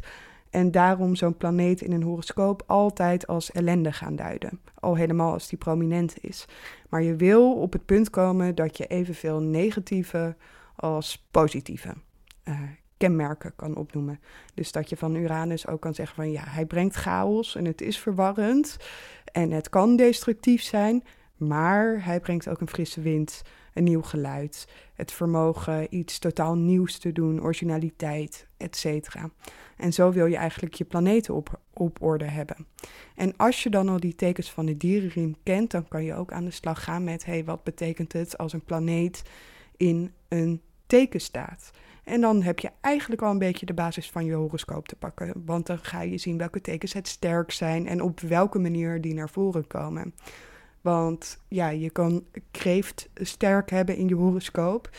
En 0.50 0.70
daarom 0.70 1.14
zo'n 1.14 1.36
planeet 1.36 1.80
in 1.80 1.92
een 1.92 2.02
horoscoop 2.02 2.62
altijd 2.66 3.26
als 3.26 3.52
ellende 3.52 3.92
gaan 3.92 4.16
duiden. 4.16 4.60
Al 4.74 4.94
helemaal 4.94 5.32
als 5.32 5.48
die 5.48 5.58
prominent 5.58 6.14
is. 6.20 6.44
Maar 6.88 7.02
je 7.02 7.16
wil 7.16 7.54
op 7.54 7.72
het 7.72 7.84
punt 7.84 8.10
komen 8.10 8.54
dat 8.54 8.76
je 8.76 8.86
evenveel 8.86 9.40
negatieve 9.40 10.36
als 10.74 11.26
positieve 11.30 11.94
uh, 12.44 12.60
kenmerken 12.96 13.52
kan 13.56 13.76
opnoemen. 13.76 14.20
Dus 14.54 14.72
dat 14.72 14.88
je 14.88 14.96
van 14.96 15.14
Uranus 15.14 15.66
ook 15.66 15.80
kan 15.80 15.94
zeggen 15.94 16.16
van 16.16 16.30
ja, 16.30 16.42
hij 16.46 16.66
brengt 16.66 16.94
chaos 16.94 17.56
en 17.56 17.64
het 17.64 17.80
is 17.80 17.98
verwarrend 17.98 18.76
en 19.32 19.50
het 19.50 19.68
kan 19.68 19.96
destructief 19.96 20.62
zijn, 20.62 21.04
maar 21.36 22.04
hij 22.04 22.20
brengt 22.20 22.48
ook 22.48 22.60
een 22.60 22.68
frisse 22.68 23.00
wind, 23.00 23.42
een 23.74 23.84
nieuw 23.84 24.02
geluid, 24.02 24.68
het 24.94 25.12
vermogen 25.12 25.94
iets 25.94 26.18
totaal 26.18 26.54
nieuws 26.54 26.98
te 26.98 27.12
doen, 27.12 27.42
originaliteit, 27.42 28.46
etc. 28.56 29.14
En 29.76 29.92
zo 29.92 30.12
wil 30.12 30.26
je 30.26 30.36
eigenlijk 30.36 30.74
je 30.74 30.84
planeten 30.84 31.34
op, 31.34 31.60
op 31.72 32.02
orde 32.02 32.24
hebben. 32.24 32.66
En 33.14 33.36
als 33.36 33.62
je 33.62 33.70
dan 33.70 33.88
al 33.88 34.00
die 34.00 34.14
tekens 34.14 34.52
van 34.52 34.66
de 34.66 34.76
dierenriem 34.76 35.36
kent, 35.42 35.70
dan 35.70 35.88
kan 35.88 36.04
je 36.04 36.14
ook 36.14 36.32
aan 36.32 36.44
de 36.44 36.50
slag 36.50 36.84
gaan 36.84 37.04
met: 37.04 37.24
hey, 37.24 37.44
wat 37.44 37.64
betekent 37.64 38.12
het 38.12 38.38
als 38.38 38.52
een 38.52 38.64
planeet 38.64 39.22
in 39.76 40.12
een 40.28 40.60
teken 40.86 41.20
staat? 41.20 41.70
En 42.04 42.20
dan 42.20 42.42
heb 42.42 42.58
je 42.58 42.70
eigenlijk 42.80 43.22
al 43.22 43.30
een 43.30 43.38
beetje 43.38 43.66
de 43.66 43.74
basis 43.74 44.10
van 44.10 44.24
je 44.24 44.32
horoscoop 44.32 44.88
te 44.88 44.96
pakken. 44.96 45.42
Want 45.44 45.66
dan 45.66 45.78
ga 45.78 46.00
je 46.00 46.18
zien 46.18 46.38
welke 46.38 46.60
tekens 46.60 46.92
het 46.92 47.08
sterk 47.08 47.50
zijn 47.50 47.86
en 47.86 48.00
op 48.00 48.20
welke 48.20 48.58
manier 48.58 49.00
die 49.00 49.14
naar 49.14 49.30
voren 49.30 49.66
komen. 49.66 50.14
Want 50.86 51.38
ja, 51.48 51.68
je 51.68 51.90
kan 51.90 52.24
kreeft 52.50 53.08
sterk 53.14 53.70
hebben 53.70 53.96
in 53.96 54.08
je 54.08 54.14
horoscoop. 54.14 54.90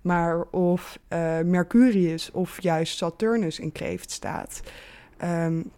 Maar 0.00 0.42
of 0.42 0.98
uh, 1.08 1.40
Mercurius 1.40 2.30
of 2.30 2.62
juist 2.62 2.96
Saturnus 2.96 3.58
in 3.58 3.72
kreeft 3.72 4.10
staat, 4.10 4.60
um, 5.22 5.70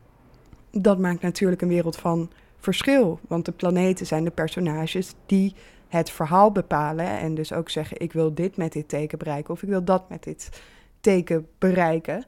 dat 0.70 0.98
maakt 0.98 1.22
natuurlijk 1.22 1.62
een 1.62 1.68
wereld 1.68 1.96
van 1.96 2.30
verschil. 2.58 3.20
Want 3.28 3.44
de 3.44 3.52
planeten 3.52 4.06
zijn 4.06 4.24
de 4.24 4.30
personages 4.30 5.14
die 5.26 5.54
het 5.88 6.10
verhaal 6.10 6.52
bepalen. 6.52 7.06
En 7.06 7.34
dus 7.34 7.52
ook 7.52 7.70
zeggen: 7.70 8.00
ik 8.00 8.12
wil 8.12 8.34
dit 8.34 8.56
met 8.56 8.72
dit 8.72 8.88
teken 8.88 9.18
bereiken 9.18 9.54
of 9.54 9.62
ik 9.62 9.68
wil 9.68 9.84
dat 9.84 10.08
met 10.08 10.22
dit 10.22 10.62
teken 11.00 11.46
bereiken. 11.58 12.24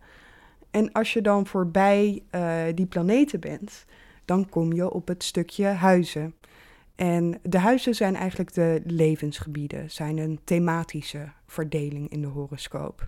En 0.70 0.92
als 0.92 1.12
je 1.12 1.23
dan 1.23 1.47
voorbij 1.47 2.23
uh, 2.30 2.62
die 2.75 2.87
planeten 2.87 3.40
bent, 3.40 3.85
dan 4.25 4.49
kom 4.49 4.73
je 4.73 4.90
op 4.90 5.09
het 5.09 5.23
stukje 5.25 5.66
huizen. 5.66 6.35
En 7.00 7.38
de 7.42 7.59
huizen 7.59 7.95
zijn 7.95 8.16
eigenlijk 8.16 8.54
de 8.54 8.83
levensgebieden, 8.85 9.90
zijn 9.90 10.19
een 10.19 10.40
thematische 10.45 11.28
verdeling 11.47 12.11
in 12.11 12.21
de 12.21 12.26
horoscoop. 12.26 13.07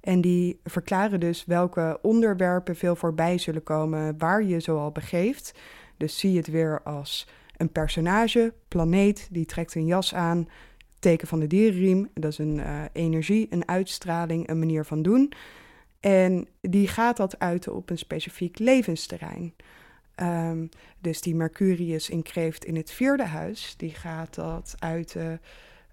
En 0.00 0.20
die 0.20 0.60
verklaren 0.64 1.20
dus 1.20 1.44
welke 1.44 1.98
onderwerpen 2.02 2.76
veel 2.76 2.96
voorbij 2.96 3.38
zullen 3.38 3.62
komen 3.62 4.18
waar 4.18 4.42
je 4.42 4.60
zoal 4.60 4.90
begeeft. 4.90 5.54
Dus 5.96 6.18
zie 6.18 6.36
het 6.36 6.46
weer 6.46 6.82
als 6.82 7.28
een 7.56 7.72
personage, 7.72 8.52
planeet, 8.68 9.28
die 9.30 9.46
trekt 9.46 9.74
een 9.74 9.86
jas 9.86 10.14
aan, 10.14 10.48
teken 10.98 11.28
van 11.28 11.40
de 11.40 11.46
dierenriem. 11.46 12.08
Dat 12.14 12.32
is 12.32 12.38
een 12.38 12.56
uh, 12.56 12.82
energie, 12.92 13.46
een 13.50 13.68
uitstraling, 13.68 14.48
een 14.48 14.58
manier 14.58 14.84
van 14.84 15.02
doen. 15.02 15.32
En 16.00 16.48
die 16.60 16.88
gaat 16.88 17.16
dat 17.16 17.38
uiten 17.38 17.74
op 17.74 17.90
een 17.90 17.98
specifiek 17.98 18.58
levensterrein. 18.58 19.54
Um, 20.16 20.68
dus 21.00 21.20
die 21.20 21.34
Mercurius 21.34 22.10
in 22.10 22.22
kreeft 22.22 22.64
in 22.64 22.76
het 22.76 22.90
vierde 22.90 23.24
huis, 23.24 23.74
die 23.76 23.90
gaat 23.90 24.34
dat 24.34 24.74
uiten 24.78 25.40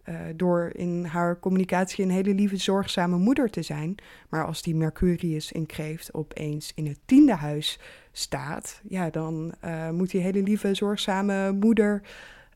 uh, 0.10 0.16
door 0.36 0.72
in 0.74 1.06
haar 1.06 1.40
communicatie 1.40 2.04
een 2.04 2.12
hele 2.12 2.34
lieve, 2.34 2.58
zorgzame 2.58 3.18
moeder 3.18 3.50
te 3.50 3.62
zijn. 3.62 3.96
Maar 4.30 4.46
als 4.46 4.62
die 4.62 4.76
Mercurius 4.76 5.52
in 5.52 5.66
kreeft 5.66 6.14
opeens 6.14 6.72
in 6.76 6.88
het 6.88 7.00
tiende 7.06 7.36
huis 7.36 7.80
staat, 8.12 8.82
ja, 8.88 9.10
dan 9.10 9.54
uh, 9.66 9.90
moet 9.90 10.12
die 10.12 10.22
hele 10.22 10.44
lieve, 10.44 10.74
zorgzame 10.74 11.52
moeder 11.52 12.02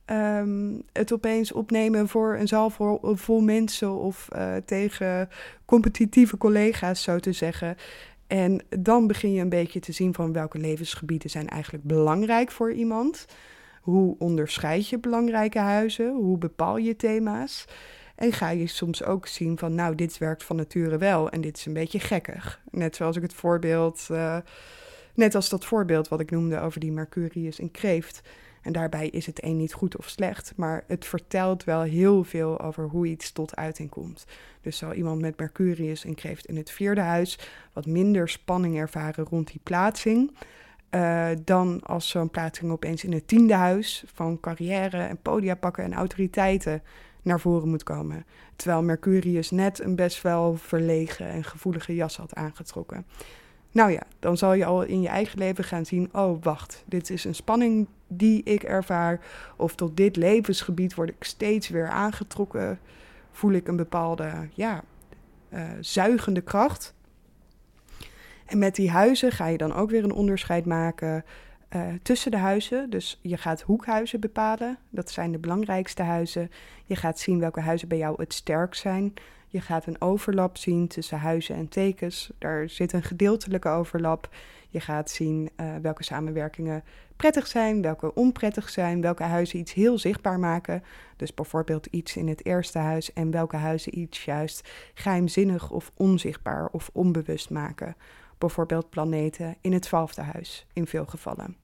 um, 0.05 0.83
het 0.91 1.13
opeens 1.13 1.51
opnemen 1.51 2.07
voor 2.07 2.35
een 2.35 2.47
zaal 2.47 2.69
vol, 2.69 2.99
vol 3.01 3.41
mensen 3.41 3.91
of 3.91 4.27
uh, 4.35 4.55
tegen 4.65 5.29
competitieve 5.65 6.37
collega's, 6.37 7.03
zo 7.03 7.19
te 7.19 7.31
zeggen. 7.31 7.77
En 8.33 8.61
dan 8.79 9.07
begin 9.07 9.33
je 9.33 9.41
een 9.41 9.49
beetje 9.49 9.79
te 9.79 9.91
zien 9.91 10.13
van 10.13 10.33
welke 10.33 10.57
levensgebieden 10.57 11.29
zijn 11.29 11.49
eigenlijk 11.49 11.83
belangrijk 11.83 12.51
voor 12.51 12.71
iemand. 12.71 13.25
Hoe 13.81 14.15
onderscheid 14.19 14.87
je 14.87 14.99
belangrijke 14.99 15.59
huizen? 15.59 16.13
Hoe 16.13 16.37
bepaal 16.37 16.77
je 16.77 16.95
thema's? 16.95 17.65
En 18.15 18.31
ga 18.31 18.49
je 18.49 18.67
soms 18.67 19.03
ook 19.03 19.27
zien 19.27 19.57
van, 19.57 19.75
nou, 19.75 19.95
dit 19.95 20.17
werkt 20.17 20.43
van 20.43 20.55
nature 20.55 20.97
wel 20.97 21.29
en 21.29 21.41
dit 21.41 21.57
is 21.57 21.65
een 21.65 21.73
beetje 21.73 21.99
gekkig. 21.99 22.61
Net 22.71 22.95
zoals 22.95 23.15
ik 23.15 23.21
het 23.21 23.33
voorbeeld, 23.33 24.07
uh, 24.11 24.37
net 25.13 25.35
als 25.35 25.49
dat 25.49 25.65
voorbeeld 25.65 26.07
wat 26.07 26.19
ik 26.19 26.31
noemde 26.31 26.59
over 26.59 26.79
die 26.79 26.91
Mercurius 26.91 27.59
in 27.59 27.71
kreeft. 27.71 28.21
En 28.63 28.71
daarbij 28.71 29.07
is 29.07 29.25
het 29.25 29.43
een 29.43 29.57
niet 29.57 29.73
goed 29.73 29.97
of 29.97 30.09
slecht, 30.09 30.53
maar 30.55 30.83
het 30.87 31.05
vertelt 31.05 31.63
wel 31.63 31.81
heel 31.81 32.23
veel 32.23 32.61
over 32.61 32.87
hoe 32.87 33.07
iets 33.07 33.31
tot 33.31 33.55
uiting 33.55 33.89
komt. 33.89 34.25
Dus 34.61 34.77
zal 34.77 34.93
iemand 34.93 35.21
met 35.21 35.37
Mercurius 35.37 36.05
in 36.05 36.15
kreeft 36.15 36.45
in 36.45 36.57
het 36.57 36.71
vierde 36.71 37.01
huis 37.01 37.39
wat 37.73 37.85
minder 37.85 38.29
spanning 38.29 38.77
ervaren 38.77 39.25
rond 39.25 39.47
die 39.47 39.59
plaatsing. 39.63 40.31
Uh, 40.91 41.29
dan 41.43 41.81
als 41.83 42.09
zo'n 42.09 42.29
plaatsing 42.29 42.71
opeens 42.71 43.03
in 43.03 43.13
het 43.13 43.27
tiende 43.27 43.53
huis 43.53 44.03
van 44.13 44.39
carrière 44.39 45.03
en 45.03 45.17
podia 45.21 45.55
pakken 45.55 45.83
en 45.83 45.93
autoriteiten 45.93 46.81
naar 47.21 47.39
voren 47.39 47.69
moet 47.69 47.83
komen. 47.83 48.25
Terwijl 48.55 48.83
Mercurius 48.83 49.51
net 49.51 49.79
een 49.79 49.95
best 49.95 50.21
wel 50.21 50.55
verlegen 50.55 51.27
en 51.27 51.43
gevoelige 51.43 51.95
jas 51.95 52.17
had 52.17 52.35
aangetrokken. 52.35 53.05
Nou 53.73 53.91
ja, 53.91 54.01
dan 54.19 54.37
zal 54.37 54.53
je 54.53 54.65
al 54.65 54.83
in 54.83 55.01
je 55.01 55.07
eigen 55.07 55.39
leven 55.39 55.63
gaan 55.63 55.85
zien: 55.85 56.09
oh 56.11 56.43
wacht, 56.43 56.83
dit 56.85 57.09
is 57.09 57.23
een 57.23 57.35
spanning 57.35 57.87
die 58.07 58.43
ik 58.43 58.63
ervaar. 58.63 59.19
Of 59.57 59.75
tot 59.75 59.97
dit 59.97 60.15
levensgebied 60.15 60.95
word 60.95 61.09
ik 61.09 61.23
steeds 61.23 61.69
weer 61.69 61.89
aangetrokken. 61.89 62.79
Voel 63.31 63.51
ik 63.51 63.67
een 63.67 63.75
bepaalde, 63.75 64.31
ja, 64.53 64.83
uh, 65.49 65.61
zuigende 65.79 66.41
kracht. 66.41 66.93
En 68.45 68.57
met 68.57 68.75
die 68.75 68.91
huizen 68.91 69.31
ga 69.31 69.47
je 69.47 69.57
dan 69.57 69.73
ook 69.73 69.89
weer 69.89 70.03
een 70.03 70.13
onderscheid 70.13 70.65
maken 70.65 71.23
uh, 71.75 71.81
tussen 72.01 72.31
de 72.31 72.37
huizen. 72.37 72.89
Dus 72.89 73.19
je 73.21 73.37
gaat 73.37 73.61
hoekhuizen 73.61 74.19
bepalen. 74.19 74.77
Dat 74.89 75.11
zijn 75.11 75.31
de 75.31 75.39
belangrijkste 75.39 76.03
huizen. 76.03 76.51
Je 76.85 76.95
gaat 76.95 77.19
zien 77.19 77.39
welke 77.39 77.59
huizen 77.59 77.87
bij 77.87 77.97
jou 77.97 78.21
het 78.21 78.33
sterk 78.33 78.75
zijn. 78.75 79.13
Je 79.53 79.61
gaat 79.61 79.85
een 79.85 80.01
overlap 80.01 80.57
zien 80.57 80.87
tussen 80.87 81.17
huizen 81.17 81.55
en 81.55 81.67
tekens. 81.67 82.31
Daar 82.37 82.69
zit 82.69 82.93
een 82.93 83.03
gedeeltelijke 83.03 83.69
overlap. 83.69 84.29
Je 84.69 84.79
gaat 84.79 85.09
zien 85.09 85.49
uh, 85.57 85.75
welke 85.81 86.03
samenwerkingen 86.03 86.83
prettig 87.15 87.47
zijn, 87.47 87.81
welke 87.81 88.13
onprettig 88.13 88.69
zijn, 88.69 89.01
welke 89.01 89.23
huizen 89.23 89.59
iets 89.59 89.73
heel 89.73 89.97
zichtbaar 89.97 90.39
maken. 90.39 90.83
Dus 91.15 91.33
bijvoorbeeld 91.33 91.85
iets 91.85 92.15
in 92.15 92.27
het 92.27 92.45
eerste 92.45 92.77
huis 92.77 93.13
en 93.13 93.31
welke 93.31 93.55
huizen 93.55 93.99
iets 93.99 94.25
juist 94.25 94.69
geheimzinnig 94.93 95.71
of 95.71 95.91
onzichtbaar 95.95 96.67
of 96.71 96.89
onbewust 96.93 97.49
maken. 97.49 97.95
Bijvoorbeeld 98.37 98.89
planeten 98.89 99.55
in 99.61 99.73
het 99.73 99.81
twaalfde 99.81 100.21
huis 100.21 100.65
in 100.73 100.87
veel 100.87 101.05
gevallen. 101.05 101.57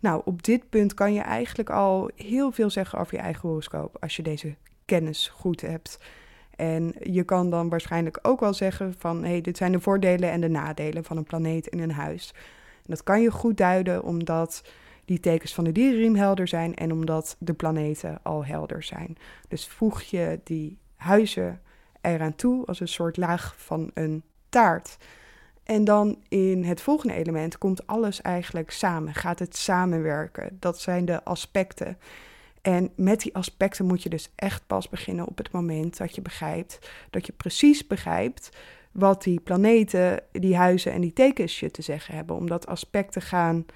Nou, 0.00 0.22
op 0.24 0.42
dit 0.42 0.68
punt 0.68 0.94
kan 0.94 1.12
je 1.12 1.20
eigenlijk 1.20 1.70
al 1.70 2.10
heel 2.14 2.52
veel 2.52 2.70
zeggen 2.70 2.98
over 2.98 3.14
je 3.14 3.20
eigen 3.20 3.48
horoscoop 3.48 3.96
als 4.00 4.16
je 4.16 4.22
deze 4.22 4.56
kennis 4.84 5.28
goed 5.28 5.60
hebt. 5.60 5.98
En 6.58 6.94
je 7.02 7.22
kan 7.22 7.50
dan 7.50 7.68
waarschijnlijk 7.68 8.18
ook 8.22 8.40
wel 8.40 8.54
zeggen 8.54 8.94
van 8.98 9.22
hé, 9.22 9.28
hey, 9.28 9.40
dit 9.40 9.56
zijn 9.56 9.72
de 9.72 9.80
voordelen 9.80 10.30
en 10.30 10.40
de 10.40 10.48
nadelen 10.48 11.04
van 11.04 11.16
een 11.16 11.24
planeet 11.24 11.66
in 11.66 11.78
een 11.78 11.90
huis. 11.90 12.32
En 12.76 12.84
dat 12.94 13.02
kan 13.02 13.22
je 13.22 13.30
goed 13.30 13.56
duiden 13.56 14.02
omdat 14.02 14.62
die 15.04 15.20
tekens 15.20 15.54
van 15.54 15.64
de 15.64 15.72
dierenriem 15.72 16.14
helder 16.14 16.48
zijn 16.48 16.74
en 16.74 16.92
omdat 16.92 17.36
de 17.38 17.54
planeten 17.54 18.18
al 18.22 18.44
helder 18.44 18.82
zijn. 18.82 19.16
Dus 19.48 19.66
voeg 19.68 20.02
je 20.02 20.40
die 20.44 20.78
huizen 20.96 21.60
eraan 22.00 22.34
toe 22.34 22.66
als 22.66 22.80
een 22.80 22.88
soort 22.88 23.16
laag 23.16 23.54
van 23.56 23.90
een 23.94 24.22
taart. 24.48 24.96
En 25.64 25.84
dan 25.84 26.22
in 26.28 26.64
het 26.64 26.80
volgende 26.80 27.14
element 27.14 27.58
komt 27.58 27.86
alles 27.86 28.22
eigenlijk 28.22 28.70
samen, 28.70 29.14
gaat 29.14 29.38
het 29.38 29.56
samenwerken. 29.56 30.56
Dat 30.60 30.80
zijn 30.80 31.04
de 31.04 31.24
aspecten. 31.24 31.98
En 32.68 32.90
met 32.96 33.20
die 33.20 33.34
aspecten 33.34 33.86
moet 33.86 34.02
je 34.02 34.08
dus 34.08 34.30
echt 34.34 34.66
pas 34.66 34.88
beginnen 34.88 35.26
op 35.26 35.38
het 35.38 35.52
moment 35.52 35.96
dat 35.96 36.14
je 36.14 36.22
begrijpt, 36.22 36.90
dat 37.10 37.26
je 37.26 37.32
precies 37.32 37.86
begrijpt 37.86 38.56
wat 38.92 39.22
die 39.22 39.40
planeten, 39.40 40.22
die 40.32 40.56
huizen 40.56 40.92
en 40.92 41.00
die 41.00 41.12
tekens 41.12 41.60
je 41.60 41.70
te 41.70 41.82
zeggen 41.82 42.14
hebben. 42.14 42.36
Omdat 42.36 42.66
aspecten 42.66 43.22
gaan 43.22 43.66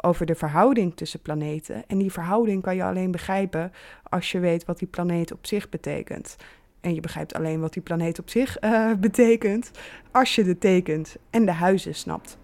over 0.00 0.26
de 0.26 0.34
verhouding 0.34 0.96
tussen 0.96 1.20
planeten. 1.20 1.84
En 1.86 1.98
die 1.98 2.12
verhouding 2.12 2.62
kan 2.62 2.76
je 2.76 2.84
alleen 2.84 3.10
begrijpen 3.10 3.72
als 4.02 4.32
je 4.32 4.38
weet 4.38 4.64
wat 4.64 4.78
die 4.78 4.88
planeet 4.88 5.32
op 5.32 5.46
zich 5.46 5.68
betekent. 5.68 6.36
En 6.80 6.94
je 6.94 7.00
begrijpt 7.00 7.34
alleen 7.34 7.60
wat 7.60 7.72
die 7.72 7.82
planeet 7.82 8.18
op 8.18 8.30
zich 8.30 8.62
uh, 8.62 8.92
betekent 9.08 9.70
als 10.10 10.34
je 10.34 10.44
de 10.44 10.58
tekens 10.58 11.16
en 11.30 11.44
de 11.44 11.52
huizen 11.52 11.94
snapt. 11.94 12.38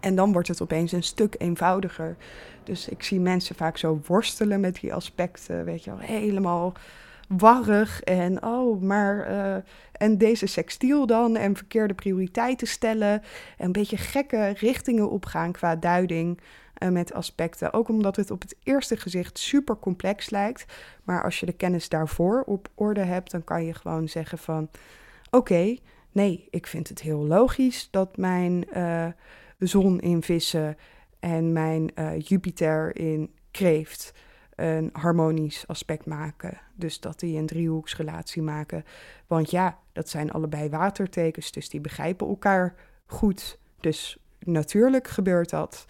En 0.00 0.14
dan 0.14 0.32
wordt 0.32 0.48
het 0.48 0.62
opeens 0.62 0.92
een 0.92 1.02
stuk 1.02 1.34
eenvoudiger. 1.38 2.16
Dus 2.64 2.88
ik 2.88 3.02
zie 3.02 3.20
mensen 3.20 3.54
vaak 3.54 3.76
zo 3.76 4.00
worstelen 4.06 4.60
met 4.60 4.80
die 4.80 4.94
aspecten, 4.94 5.64
weet 5.64 5.84
je 5.84 5.90
wel, 5.90 5.98
helemaal 5.98 6.72
warrig 7.28 8.02
en 8.02 8.44
oh, 8.44 8.82
maar 8.82 9.30
uh, 9.30 9.56
en 9.92 10.18
deze 10.18 10.46
sextiel 10.46 11.06
dan 11.06 11.36
en 11.36 11.56
verkeerde 11.56 11.94
prioriteiten 11.94 12.66
stellen 12.66 13.22
en 13.58 13.66
een 13.66 13.72
beetje 13.72 13.96
gekke 13.96 14.48
richtingen 14.48 15.10
opgaan 15.10 15.52
qua 15.52 15.76
duiding 15.76 16.40
uh, 16.78 16.88
met 16.88 17.12
aspecten. 17.12 17.72
Ook 17.72 17.88
omdat 17.88 18.16
het 18.16 18.30
op 18.30 18.40
het 18.40 18.56
eerste 18.62 18.96
gezicht 18.96 19.38
super 19.38 19.78
complex 19.78 20.30
lijkt, 20.30 20.64
maar 21.04 21.22
als 21.22 21.40
je 21.40 21.46
de 21.46 21.52
kennis 21.52 21.88
daarvoor 21.88 22.42
op 22.46 22.68
orde 22.74 23.00
hebt, 23.02 23.30
dan 23.30 23.44
kan 23.44 23.64
je 23.64 23.74
gewoon 23.74 24.08
zeggen 24.08 24.38
van 24.38 24.68
oké, 25.30 25.76
Nee, 26.16 26.48
ik 26.50 26.66
vind 26.66 26.88
het 26.88 27.00
heel 27.00 27.26
logisch 27.26 27.88
dat 27.90 28.16
mijn 28.16 28.64
uh, 28.76 29.06
zon 29.58 30.00
in 30.00 30.22
vissen 30.22 30.76
en 31.18 31.52
mijn 31.52 31.90
uh, 31.94 32.20
Jupiter 32.20 32.96
in 32.96 33.34
kreeft 33.50 34.14
een 34.54 34.90
harmonisch 34.92 35.64
aspect 35.66 36.06
maken. 36.06 36.60
Dus 36.74 37.00
dat 37.00 37.20
die 37.20 37.38
een 37.38 37.46
driehoeksrelatie 37.46 38.42
maken. 38.42 38.84
Want 39.26 39.50
ja, 39.50 39.78
dat 39.92 40.08
zijn 40.08 40.30
allebei 40.30 40.68
watertekens, 40.68 41.52
dus 41.52 41.68
die 41.68 41.80
begrijpen 41.80 42.26
elkaar 42.26 42.74
goed. 43.06 43.58
Dus 43.80 44.18
natuurlijk 44.38 45.08
gebeurt 45.08 45.50
dat. 45.50 45.86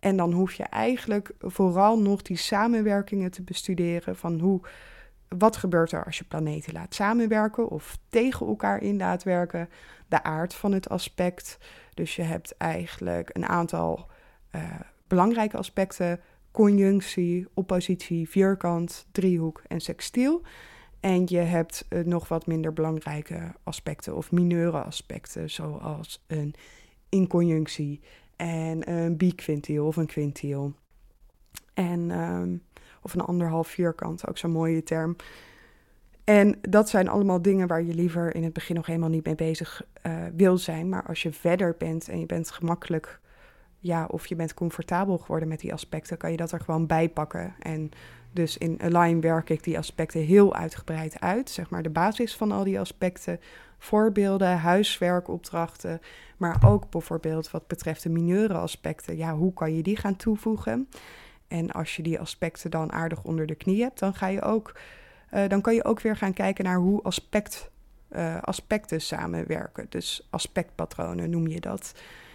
En 0.00 0.16
dan 0.16 0.32
hoef 0.32 0.52
je 0.52 0.62
eigenlijk 0.62 1.32
vooral 1.38 1.98
nog 1.98 2.22
die 2.22 2.36
samenwerkingen 2.36 3.30
te 3.30 3.42
bestuderen 3.42 4.16
van 4.16 4.40
hoe, 4.40 4.60
wat 5.28 5.56
gebeurt 5.56 5.92
er 5.92 6.04
als 6.04 6.18
je 6.18 6.24
planeten 6.24 6.72
laat 6.72 6.94
samenwerken 6.94 7.68
of 7.68 7.98
tegen 8.08 8.46
elkaar 8.46 8.82
in 8.82 8.96
laat 8.96 9.22
werken, 9.22 9.68
de 10.08 10.22
aard 10.22 10.54
van 10.54 10.72
het 10.72 10.88
aspect. 10.88 11.58
Dus 11.94 12.16
je 12.16 12.22
hebt 12.22 12.56
eigenlijk 12.56 13.30
een 13.32 13.46
aantal 13.46 14.10
uh, 14.54 14.62
belangrijke 15.06 15.56
aspecten, 15.56 16.20
conjunctie, 16.50 17.46
oppositie, 17.54 18.28
vierkant, 18.28 19.06
driehoek 19.12 19.62
en 19.66 19.80
sextiel. 19.80 20.42
En 21.00 21.22
je 21.26 21.38
hebt 21.38 21.86
uh, 21.88 22.04
nog 22.04 22.28
wat 22.28 22.46
minder 22.46 22.72
belangrijke 22.72 23.54
aspecten 23.62 24.16
of 24.16 24.32
mineure 24.32 24.82
aspecten, 24.82 25.50
zoals 25.50 26.24
een 26.26 26.54
inconjunctie 27.08 28.00
en 28.36 28.90
een 28.90 29.16
biquintiel 29.16 29.86
of 29.86 29.96
een 29.96 30.06
quintiel. 30.06 30.74
En, 31.74 32.10
um, 32.10 32.62
of 33.06 33.14
een 33.14 33.20
anderhalf 33.20 33.68
vierkant, 33.68 34.28
ook 34.28 34.38
zo'n 34.38 34.50
mooie 34.50 34.82
term. 34.82 35.16
En 36.24 36.58
dat 36.60 36.88
zijn 36.88 37.08
allemaal 37.08 37.42
dingen 37.42 37.66
waar 37.66 37.82
je 37.82 37.94
liever 37.94 38.34
in 38.34 38.44
het 38.44 38.52
begin 38.52 38.74
nog 38.74 38.86
helemaal 38.86 39.08
niet 39.08 39.24
mee 39.24 39.34
bezig 39.34 39.82
uh, 40.06 40.12
wil 40.36 40.58
zijn. 40.58 40.88
Maar 40.88 41.02
als 41.06 41.22
je 41.22 41.32
verder 41.32 41.74
bent 41.78 42.08
en 42.08 42.20
je 42.20 42.26
bent 42.26 42.50
gemakkelijk, 42.50 43.20
ja, 43.78 44.06
of 44.06 44.26
je 44.26 44.36
bent 44.36 44.54
comfortabel 44.54 45.18
geworden 45.18 45.48
met 45.48 45.60
die 45.60 45.72
aspecten, 45.72 46.16
kan 46.16 46.30
je 46.30 46.36
dat 46.36 46.52
er 46.52 46.60
gewoon 46.60 46.86
bij 46.86 47.08
pakken. 47.08 47.54
En 47.58 47.90
dus 48.32 48.58
in 48.58 48.80
Align 48.82 49.20
werk 49.20 49.50
ik 49.50 49.64
die 49.64 49.78
aspecten 49.78 50.20
heel 50.20 50.54
uitgebreid 50.54 51.20
uit. 51.20 51.50
Zeg 51.50 51.70
maar 51.70 51.82
de 51.82 51.90
basis 51.90 52.36
van 52.36 52.52
al 52.52 52.64
die 52.64 52.80
aspecten. 52.80 53.40
Voorbeelden, 53.78 54.58
huiswerkopdrachten. 54.58 56.00
Maar 56.36 56.62
ook 56.64 56.90
bijvoorbeeld 56.90 57.50
wat 57.50 57.66
betreft 57.66 58.02
de 58.02 58.08
mineure 58.08 58.54
aspecten. 58.54 59.16
Ja, 59.16 59.34
hoe 59.34 59.52
kan 59.52 59.74
je 59.74 59.82
die 59.82 59.96
gaan 59.96 60.16
toevoegen? 60.16 60.88
En 61.48 61.70
als 61.70 61.96
je 61.96 62.02
die 62.02 62.20
aspecten 62.20 62.70
dan 62.70 62.92
aardig 62.92 63.22
onder 63.22 63.46
de 63.46 63.54
knie 63.54 63.82
hebt, 63.82 63.98
dan, 63.98 64.14
ga 64.14 64.26
je 64.26 64.42
ook, 64.42 64.78
uh, 65.34 65.48
dan 65.48 65.60
kan 65.60 65.74
je 65.74 65.84
ook 65.84 66.00
weer 66.00 66.16
gaan 66.16 66.32
kijken 66.32 66.64
naar 66.64 66.78
hoe 66.78 67.02
aspect, 67.02 67.70
uh, 68.10 68.40
aspecten 68.40 69.00
samenwerken. 69.00 69.86
Dus 69.88 70.26
aspectpatronen 70.30 71.30
noem 71.30 71.46
je 71.46 71.60
dat. 71.60 71.94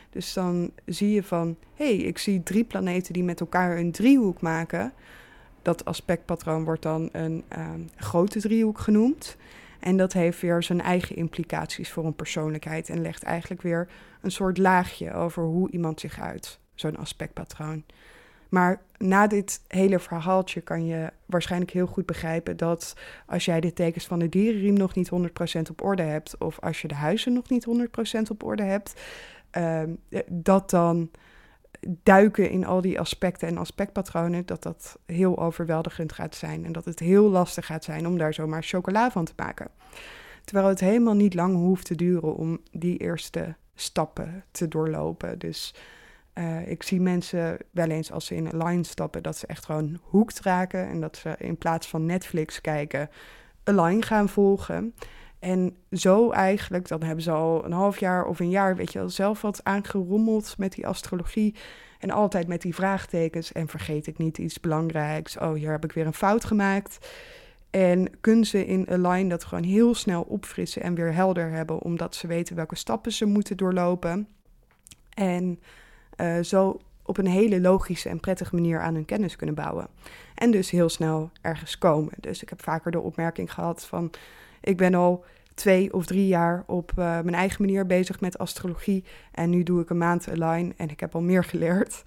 Dus 0.09 0.33
dan 0.33 0.71
zie 0.85 1.11
je 1.11 1.23
van, 1.23 1.57
hé, 1.75 1.85
hey, 1.85 1.95
ik 1.95 2.17
zie 2.17 2.43
drie 2.43 2.63
planeten 2.63 3.13
die 3.13 3.23
met 3.23 3.39
elkaar 3.39 3.77
een 3.77 3.91
driehoek 3.91 4.41
maken 4.41 4.93
dat 5.61 5.85
aspectpatroon 5.85 6.63
wordt 6.63 6.81
dan 6.81 7.09
een 7.11 7.43
uh, 7.57 7.69
grote 7.95 8.39
driehoek 8.39 8.79
genoemd. 8.79 9.37
En 9.79 9.97
dat 9.97 10.13
heeft 10.13 10.41
weer 10.41 10.63
zijn 10.63 10.81
eigen 10.81 11.15
implicaties 11.15 11.91
voor 11.91 12.05
een 12.05 12.15
persoonlijkheid 12.15 12.89
en 12.89 13.01
legt 13.01 13.23
eigenlijk 13.23 13.61
weer 13.61 13.87
een 14.21 14.31
soort 14.31 14.57
laagje 14.57 15.13
over 15.13 15.43
hoe 15.43 15.71
iemand 15.71 15.99
zich 15.99 16.19
uit, 16.19 16.59
zo'n 16.75 16.97
aspectpatroon. 16.97 17.83
Maar 18.51 18.81
na 18.97 19.27
dit 19.27 19.61
hele 19.67 19.99
verhaaltje 19.99 20.61
kan 20.61 20.85
je 20.85 21.11
waarschijnlijk 21.25 21.71
heel 21.71 21.85
goed 21.85 22.05
begrijpen 22.05 22.57
dat 22.57 22.95
als 23.25 23.45
jij 23.45 23.59
de 23.59 23.73
tekens 23.73 24.05
van 24.05 24.19
de 24.19 24.29
dierenriem 24.29 24.73
nog 24.73 24.95
niet 24.95 25.11
100% 25.57 25.69
op 25.69 25.83
orde 25.83 26.01
hebt, 26.01 26.37
of 26.37 26.59
als 26.59 26.81
je 26.81 26.87
de 26.87 26.95
huizen 26.95 27.33
nog 27.33 27.49
niet 27.49 27.67
100% 28.17 28.21
op 28.29 28.43
orde 28.43 28.63
hebt, 28.63 29.01
uh, 29.57 29.81
dat 30.27 30.69
dan 30.69 31.11
duiken 32.03 32.49
in 32.49 32.65
al 32.65 32.81
die 32.81 32.99
aspecten 32.99 33.47
en 33.47 33.57
aspectpatronen, 33.57 34.45
dat 34.45 34.63
dat 34.63 34.99
heel 35.05 35.39
overweldigend 35.39 36.11
gaat 36.11 36.35
zijn. 36.35 36.65
En 36.65 36.71
dat 36.71 36.85
het 36.85 36.99
heel 36.99 37.29
lastig 37.29 37.65
gaat 37.65 37.83
zijn 37.83 38.07
om 38.07 38.17
daar 38.17 38.33
zomaar 38.33 38.63
chocola 38.63 39.11
van 39.11 39.25
te 39.25 39.33
maken. 39.35 39.67
Terwijl 40.43 40.67
het 40.67 40.79
helemaal 40.79 41.15
niet 41.15 41.33
lang 41.33 41.55
hoeft 41.55 41.85
te 41.85 41.95
duren 41.95 42.35
om 42.35 42.59
die 42.71 42.97
eerste 42.97 43.55
stappen 43.75 44.43
te 44.51 44.67
doorlopen. 44.67 45.39
Dus 45.39 45.73
uh, 46.33 46.67
ik 46.67 46.83
zie 46.83 47.01
mensen 47.01 47.57
wel 47.71 47.89
eens 47.89 48.11
als 48.11 48.25
ze 48.25 48.35
in 48.35 48.45
een 48.45 48.63
line 48.63 48.83
stappen, 48.83 49.23
dat 49.23 49.37
ze 49.37 49.47
echt 49.47 49.65
gewoon 49.65 49.99
hoekt 50.01 50.39
raken. 50.39 50.87
En 50.87 51.01
dat 51.01 51.17
ze 51.17 51.35
in 51.37 51.57
plaats 51.57 51.87
van 51.87 52.05
Netflix 52.05 52.61
kijken, 52.61 53.09
een 53.63 53.81
line 53.81 54.01
gaan 54.01 54.29
volgen. 54.29 54.93
En 55.39 55.75
zo 55.91 56.31
eigenlijk, 56.31 56.87
dan 56.87 57.03
hebben 57.03 57.23
ze 57.23 57.31
al 57.31 57.65
een 57.65 57.71
half 57.71 57.99
jaar 57.99 58.25
of 58.25 58.39
een 58.39 58.49
jaar, 58.49 58.75
weet 58.75 58.91
je 58.91 58.99
wel, 58.99 59.09
zelf 59.09 59.41
wat 59.41 59.63
aangerommeld 59.63 60.57
met 60.57 60.71
die 60.71 60.87
astrologie. 60.87 61.55
En 61.99 62.11
altijd 62.11 62.47
met 62.47 62.61
die 62.61 62.75
vraagtekens. 62.75 63.51
En 63.51 63.67
vergeet 63.67 64.07
ik 64.07 64.17
niet 64.17 64.37
iets 64.37 64.59
belangrijks. 64.59 65.37
Oh, 65.37 65.53
hier 65.53 65.71
heb 65.71 65.83
ik 65.83 65.91
weer 65.91 66.05
een 66.05 66.13
fout 66.13 66.45
gemaakt. 66.45 67.09
En 67.69 68.19
kunnen 68.21 68.45
ze 68.45 68.65
in 68.65 68.89
Align 68.89 69.27
dat 69.27 69.43
gewoon 69.43 69.63
heel 69.63 69.95
snel 69.95 70.21
opfrissen 70.21 70.81
en 70.81 70.95
weer 70.95 71.13
helder 71.13 71.49
hebben, 71.49 71.81
omdat 71.81 72.15
ze 72.15 72.27
weten 72.27 72.55
welke 72.55 72.75
stappen 72.75 73.11
ze 73.11 73.25
moeten 73.25 73.57
doorlopen. 73.57 74.27
En 75.13 75.59
uh, 76.21 76.43
zo 76.43 76.79
op 77.03 77.17
een 77.17 77.27
hele 77.27 77.61
logische 77.61 78.09
en 78.09 78.19
prettige 78.19 78.55
manier 78.55 78.79
aan 78.79 78.93
hun 78.93 79.05
kennis 79.05 79.35
kunnen 79.35 79.55
bouwen. 79.55 79.87
En 80.35 80.51
dus 80.51 80.69
heel 80.69 80.89
snel 80.89 81.31
ergens 81.41 81.77
komen. 81.77 82.13
Dus 82.19 82.41
ik 82.41 82.49
heb 82.49 82.63
vaker 82.63 82.91
de 82.91 82.99
opmerking 82.99 83.53
gehad 83.53 83.85
van 83.85 84.11
ik 84.61 84.77
ben 84.77 84.93
al 84.93 85.25
twee 85.53 85.93
of 85.93 86.05
drie 86.05 86.27
jaar 86.27 86.63
op 86.67 86.91
uh, 86.91 87.05
mijn 87.05 87.33
eigen 87.33 87.61
manier 87.61 87.85
bezig 87.85 88.19
met 88.19 88.37
astrologie. 88.37 89.03
En 89.31 89.49
nu 89.49 89.63
doe 89.63 89.81
ik 89.81 89.89
een 89.89 89.97
maand 89.97 90.29
align 90.29 90.73
en 90.77 90.89
ik 90.89 90.99
heb 90.99 91.15
al 91.15 91.21
meer 91.21 91.43
geleerd. 91.43 92.03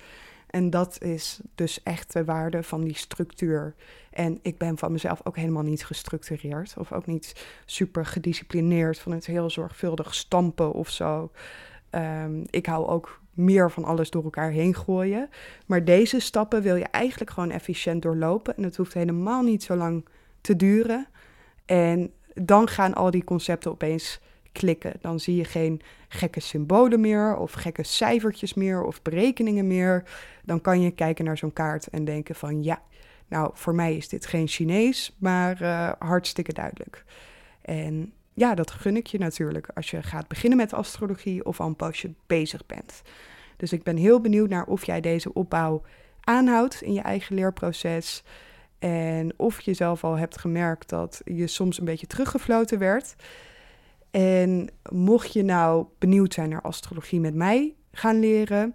En 0.46 0.70
dat 0.70 1.02
is 1.02 1.40
dus 1.54 1.82
echt 1.82 2.12
de 2.12 2.24
waarde 2.24 2.62
van 2.62 2.80
die 2.80 2.96
structuur. 2.96 3.74
En 4.10 4.38
ik 4.42 4.58
ben 4.58 4.78
van 4.78 4.92
mezelf 4.92 5.20
ook 5.24 5.36
helemaal 5.36 5.62
niet 5.62 5.84
gestructureerd. 5.84 6.74
Of 6.78 6.92
ook 6.92 7.06
niet 7.06 7.44
super 7.64 8.06
gedisciplineerd 8.06 8.98
van 8.98 9.12
het 9.12 9.26
heel 9.26 9.50
zorgvuldig 9.50 10.14
stampen 10.14 10.72
of 10.72 10.90
zo. 10.90 11.30
Um, 11.90 12.44
ik 12.50 12.66
hou 12.66 12.86
ook 12.86 13.20
meer 13.34 13.70
van 13.70 13.84
alles 13.84 14.10
door 14.10 14.24
elkaar 14.24 14.50
heen 14.50 14.74
gooien. 14.74 15.28
Maar 15.66 15.84
deze 15.84 16.20
stappen 16.20 16.62
wil 16.62 16.76
je 16.76 16.84
eigenlijk 16.84 17.30
gewoon 17.30 17.50
efficiënt 17.50 18.02
doorlopen. 18.02 18.56
En 18.56 18.62
het 18.62 18.76
hoeft 18.76 18.94
helemaal 18.94 19.42
niet 19.42 19.62
zo 19.62 19.76
lang 19.76 20.04
te 20.40 20.56
duren. 20.56 21.06
En 21.64 22.12
dan 22.34 22.68
gaan 22.68 22.94
al 22.94 23.10
die 23.10 23.24
concepten 23.24 23.70
opeens 23.70 24.20
klikken. 24.52 24.92
Dan 25.00 25.20
zie 25.20 25.36
je 25.36 25.44
geen 25.44 25.80
gekke 26.08 26.40
symbolen 26.40 27.00
meer 27.00 27.36
of 27.36 27.52
gekke 27.52 27.82
cijfertjes 27.82 28.54
meer 28.54 28.82
of 28.82 29.02
berekeningen 29.02 29.66
meer. 29.66 30.04
Dan 30.44 30.60
kan 30.60 30.80
je 30.80 30.90
kijken 30.90 31.24
naar 31.24 31.38
zo'n 31.38 31.52
kaart 31.52 31.86
en 31.86 32.04
denken 32.04 32.34
van 32.34 32.62
ja, 32.62 32.82
nou 33.28 33.50
voor 33.54 33.74
mij 33.74 33.96
is 33.96 34.08
dit 34.08 34.26
geen 34.26 34.48
Chinees, 34.48 35.16
maar 35.18 35.62
uh, 35.62 35.92
hartstikke 35.98 36.52
duidelijk. 36.52 37.04
En 37.62 38.12
ja, 38.34 38.54
dat 38.54 38.70
gun 38.70 38.96
ik 38.96 39.06
je 39.06 39.18
natuurlijk 39.18 39.68
als 39.74 39.90
je 39.90 40.02
gaat 40.02 40.28
beginnen 40.28 40.58
met 40.58 40.72
astrologie 40.72 41.44
of 41.44 41.60
al 41.60 41.66
een 41.66 41.76
poosje 41.76 42.14
bezig 42.26 42.66
bent. 42.66 43.02
Dus 43.56 43.72
ik 43.72 43.82
ben 43.82 43.96
heel 43.96 44.20
benieuwd 44.20 44.48
naar 44.48 44.66
of 44.66 44.86
jij 44.86 45.00
deze 45.00 45.32
opbouw 45.32 45.82
aanhoudt 46.20 46.82
in 46.82 46.92
je 46.92 47.00
eigen 47.00 47.34
leerproces. 47.34 48.22
En 48.78 49.34
of 49.36 49.60
je 49.60 49.74
zelf 49.74 50.04
al 50.04 50.18
hebt 50.18 50.38
gemerkt 50.38 50.88
dat 50.88 51.20
je 51.24 51.46
soms 51.46 51.78
een 51.78 51.84
beetje 51.84 52.06
teruggefloten 52.06 52.78
werd. 52.78 53.14
En 54.10 54.70
mocht 54.90 55.32
je 55.32 55.42
nou 55.42 55.86
benieuwd 55.98 56.34
zijn 56.34 56.48
naar 56.48 56.62
astrologie 56.62 57.20
met 57.20 57.34
mij 57.34 57.74
gaan 57.92 58.20
leren, 58.20 58.74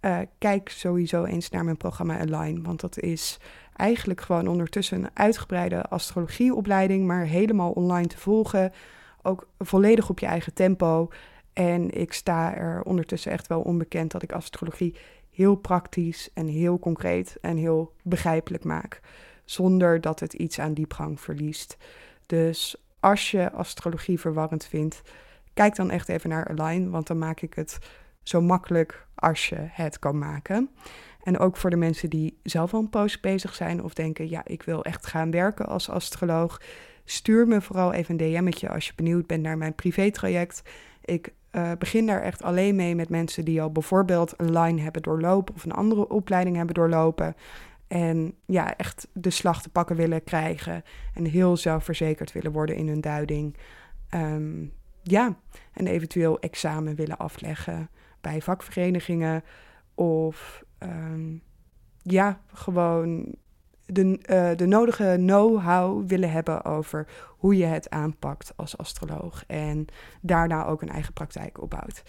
uh, 0.00 0.18
kijk 0.38 0.68
sowieso 0.68 1.24
eens 1.24 1.50
naar 1.50 1.64
mijn 1.64 1.76
programma 1.76 2.18
Align. 2.18 2.62
Want 2.62 2.80
dat 2.80 2.98
is 2.98 3.38
eigenlijk 3.76 4.20
gewoon 4.20 4.48
ondertussen 4.48 4.98
een 4.98 5.10
uitgebreide 5.14 5.82
astrologieopleiding, 5.82 7.06
maar 7.06 7.24
helemaal 7.24 7.70
online 7.70 8.06
te 8.06 8.18
volgen. 8.18 8.72
Ook 9.22 9.48
volledig 9.58 10.08
op 10.10 10.18
je 10.18 10.26
eigen 10.26 10.54
tempo. 10.54 11.08
En 11.52 11.90
ik 11.90 12.12
sta 12.12 12.54
er 12.54 12.82
ondertussen 12.82 13.32
echt 13.32 13.46
wel 13.46 13.60
onbekend 13.60 14.10
dat 14.10 14.22
ik 14.22 14.32
astrologie 14.32 14.96
heel 15.30 15.54
praktisch 15.54 16.30
en 16.34 16.46
heel 16.46 16.78
concreet 16.78 17.38
en 17.40 17.56
heel 17.56 17.92
begrijpelijk 18.02 18.64
maak 18.64 19.00
zonder 19.44 20.00
dat 20.00 20.20
het 20.20 20.32
iets 20.32 20.58
aan 20.58 20.74
diepgang 20.74 21.20
verliest. 21.20 21.76
Dus 22.26 22.76
als 23.00 23.30
je 23.30 23.52
astrologie 23.52 24.20
verwarrend 24.20 24.64
vindt, 24.66 25.02
kijk 25.54 25.76
dan 25.76 25.90
echt 25.90 26.08
even 26.08 26.30
naar 26.30 26.48
Align, 26.48 26.90
want 26.90 27.06
dan 27.06 27.18
maak 27.18 27.40
ik 27.40 27.54
het 27.54 27.78
zo 28.22 28.40
makkelijk 28.40 29.06
als 29.14 29.48
je 29.48 29.56
het 29.58 29.98
kan 29.98 30.18
maken. 30.18 30.70
En 31.24 31.38
ook 31.38 31.56
voor 31.56 31.70
de 31.70 31.76
mensen 31.76 32.10
die 32.10 32.38
zelf 32.42 32.74
al 32.74 32.80
een 32.80 32.88
post 32.88 33.20
bezig 33.20 33.54
zijn 33.54 33.82
of 33.82 33.94
denken, 33.94 34.28
ja, 34.28 34.42
ik 34.44 34.62
wil 34.62 34.84
echt 34.84 35.06
gaan 35.06 35.30
werken 35.30 35.66
als 35.66 35.90
astroloog. 35.90 36.60
Stuur 37.04 37.46
me 37.46 37.60
vooral 37.60 37.92
even 37.92 38.20
een 38.20 38.32
DM'tje 38.32 38.68
als 38.68 38.86
je 38.86 38.92
benieuwd 38.96 39.26
bent 39.26 39.42
naar 39.42 39.58
mijn 39.58 39.74
privétraject. 39.74 40.62
Ik 41.04 41.32
uh, 41.52 41.72
begin 41.78 42.06
daar 42.06 42.22
echt 42.22 42.42
alleen 42.42 42.76
mee 42.76 42.94
met 42.94 43.08
mensen 43.08 43.44
die 43.44 43.62
al 43.62 43.72
bijvoorbeeld 43.72 44.34
een 44.36 44.58
line 44.58 44.80
hebben 44.80 45.02
doorlopen 45.02 45.54
of 45.54 45.64
een 45.64 45.72
andere 45.72 46.08
opleiding 46.08 46.56
hebben 46.56 46.74
doorlopen. 46.74 47.34
En 47.86 48.34
ja, 48.46 48.76
echt 48.76 49.08
de 49.12 49.30
slag 49.30 49.62
te 49.62 49.68
pakken 49.68 49.96
willen 49.96 50.24
krijgen. 50.24 50.82
En 51.14 51.24
heel 51.24 51.56
zelfverzekerd 51.56 52.32
willen 52.32 52.52
worden 52.52 52.76
in 52.76 52.88
hun 52.88 53.00
duiding. 53.00 53.56
Um, 54.14 54.72
ja, 55.02 55.36
een 55.74 55.86
eventueel 55.86 56.40
examen 56.40 56.94
willen 56.94 57.18
afleggen 57.18 57.88
bij 58.20 58.42
vakverenigingen 58.42 59.44
of 59.94 60.64
ehm, 60.78 61.36
ja, 62.02 62.40
gewoon 62.52 63.34
de, 63.86 64.02
uh, 64.02 64.56
de 64.56 64.66
nodige 64.66 65.14
know-how 65.16 66.08
willen 66.08 66.30
hebben 66.30 66.64
over 66.64 67.06
hoe 67.28 67.56
je 67.56 67.64
het 67.64 67.90
aanpakt 67.90 68.52
als 68.56 68.78
astroloog 68.78 69.44
en 69.46 69.86
daarna 70.20 70.66
ook 70.66 70.82
een 70.82 70.88
eigen 70.88 71.12
praktijk 71.12 71.62
opbouwt. 71.62 72.02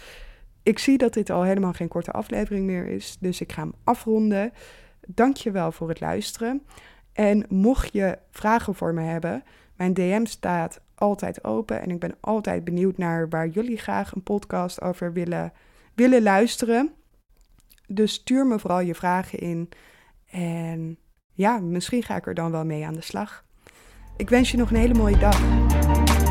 Ik 0.63 0.79
zie 0.79 0.97
dat 0.97 1.13
dit 1.13 1.29
al 1.29 1.43
helemaal 1.43 1.73
geen 1.73 1.87
korte 1.87 2.11
aflevering 2.11 2.65
meer 2.65 2.87
is, 2.87 3.17
dus 3.19 3.41
ik 3.41 3.51
ga 3.51 3.61
hem 3.61 3.73
afronden. 3.83 4.51
Dank 5.07 5.35
je 5.35 5.51
wel 5.51 5.71
voor 5.71 5.89
het 5.89 5.99
luisteren. 5.99 6.61
En 7.13 7.45
mocht 7.49 7.93
je 7.93 8.17
vragen 8.31 8.75
voor 8.75 8.93
me 8.93 9.01
hebben, 9.01 9.43
mijn 9.75 9.93
DM 9.93 10.25
staat 10.25 10.81
altijd 10.95 11.43
open 11.43 11.81
en 11.81 11.89
ik 11.89 11.99
ben 11.99 12.15
altijd 12.19 12.63
benieuwd 12.63 12.97
naar 12.97 13.29
waar 13.29 13.47
jullie 13.47 13.77
graag 13.77 14.11
een 14.11 14.23
podcast 14.23 14.81
over 14.81 15.13
willen, 15.13 15.53
willen 15.93 16.21
luisteren. 16.21 16.93
Dus 17.87 18.13
stuur 18.13 18.47
me 18.47 18.59
vooral 18.59 18.79
je 18.79 18.95
vragen 18.95 19.39
in. 19.39 19.69
En 20.29 20.97
ja, 21.31 21.59
misschien 21.59 22.03
ga 22.03 22.15
ik 22.15 22.27
er 22.27 22.33
dan 22.33 22.51
wel 22.51 22.65
mee 22.65 22.85
aan 22.85 22.93
de 22.93 23.01
slag. 23.01 23.43
Ik 24.17 24.29
wens 24.29 24.51
je 24.51 24.57
nog 24.57 24.69
een 24.69 24.77
hele 24.77 24.93
mooie 24.93 25.17
dag. 25.17 26.24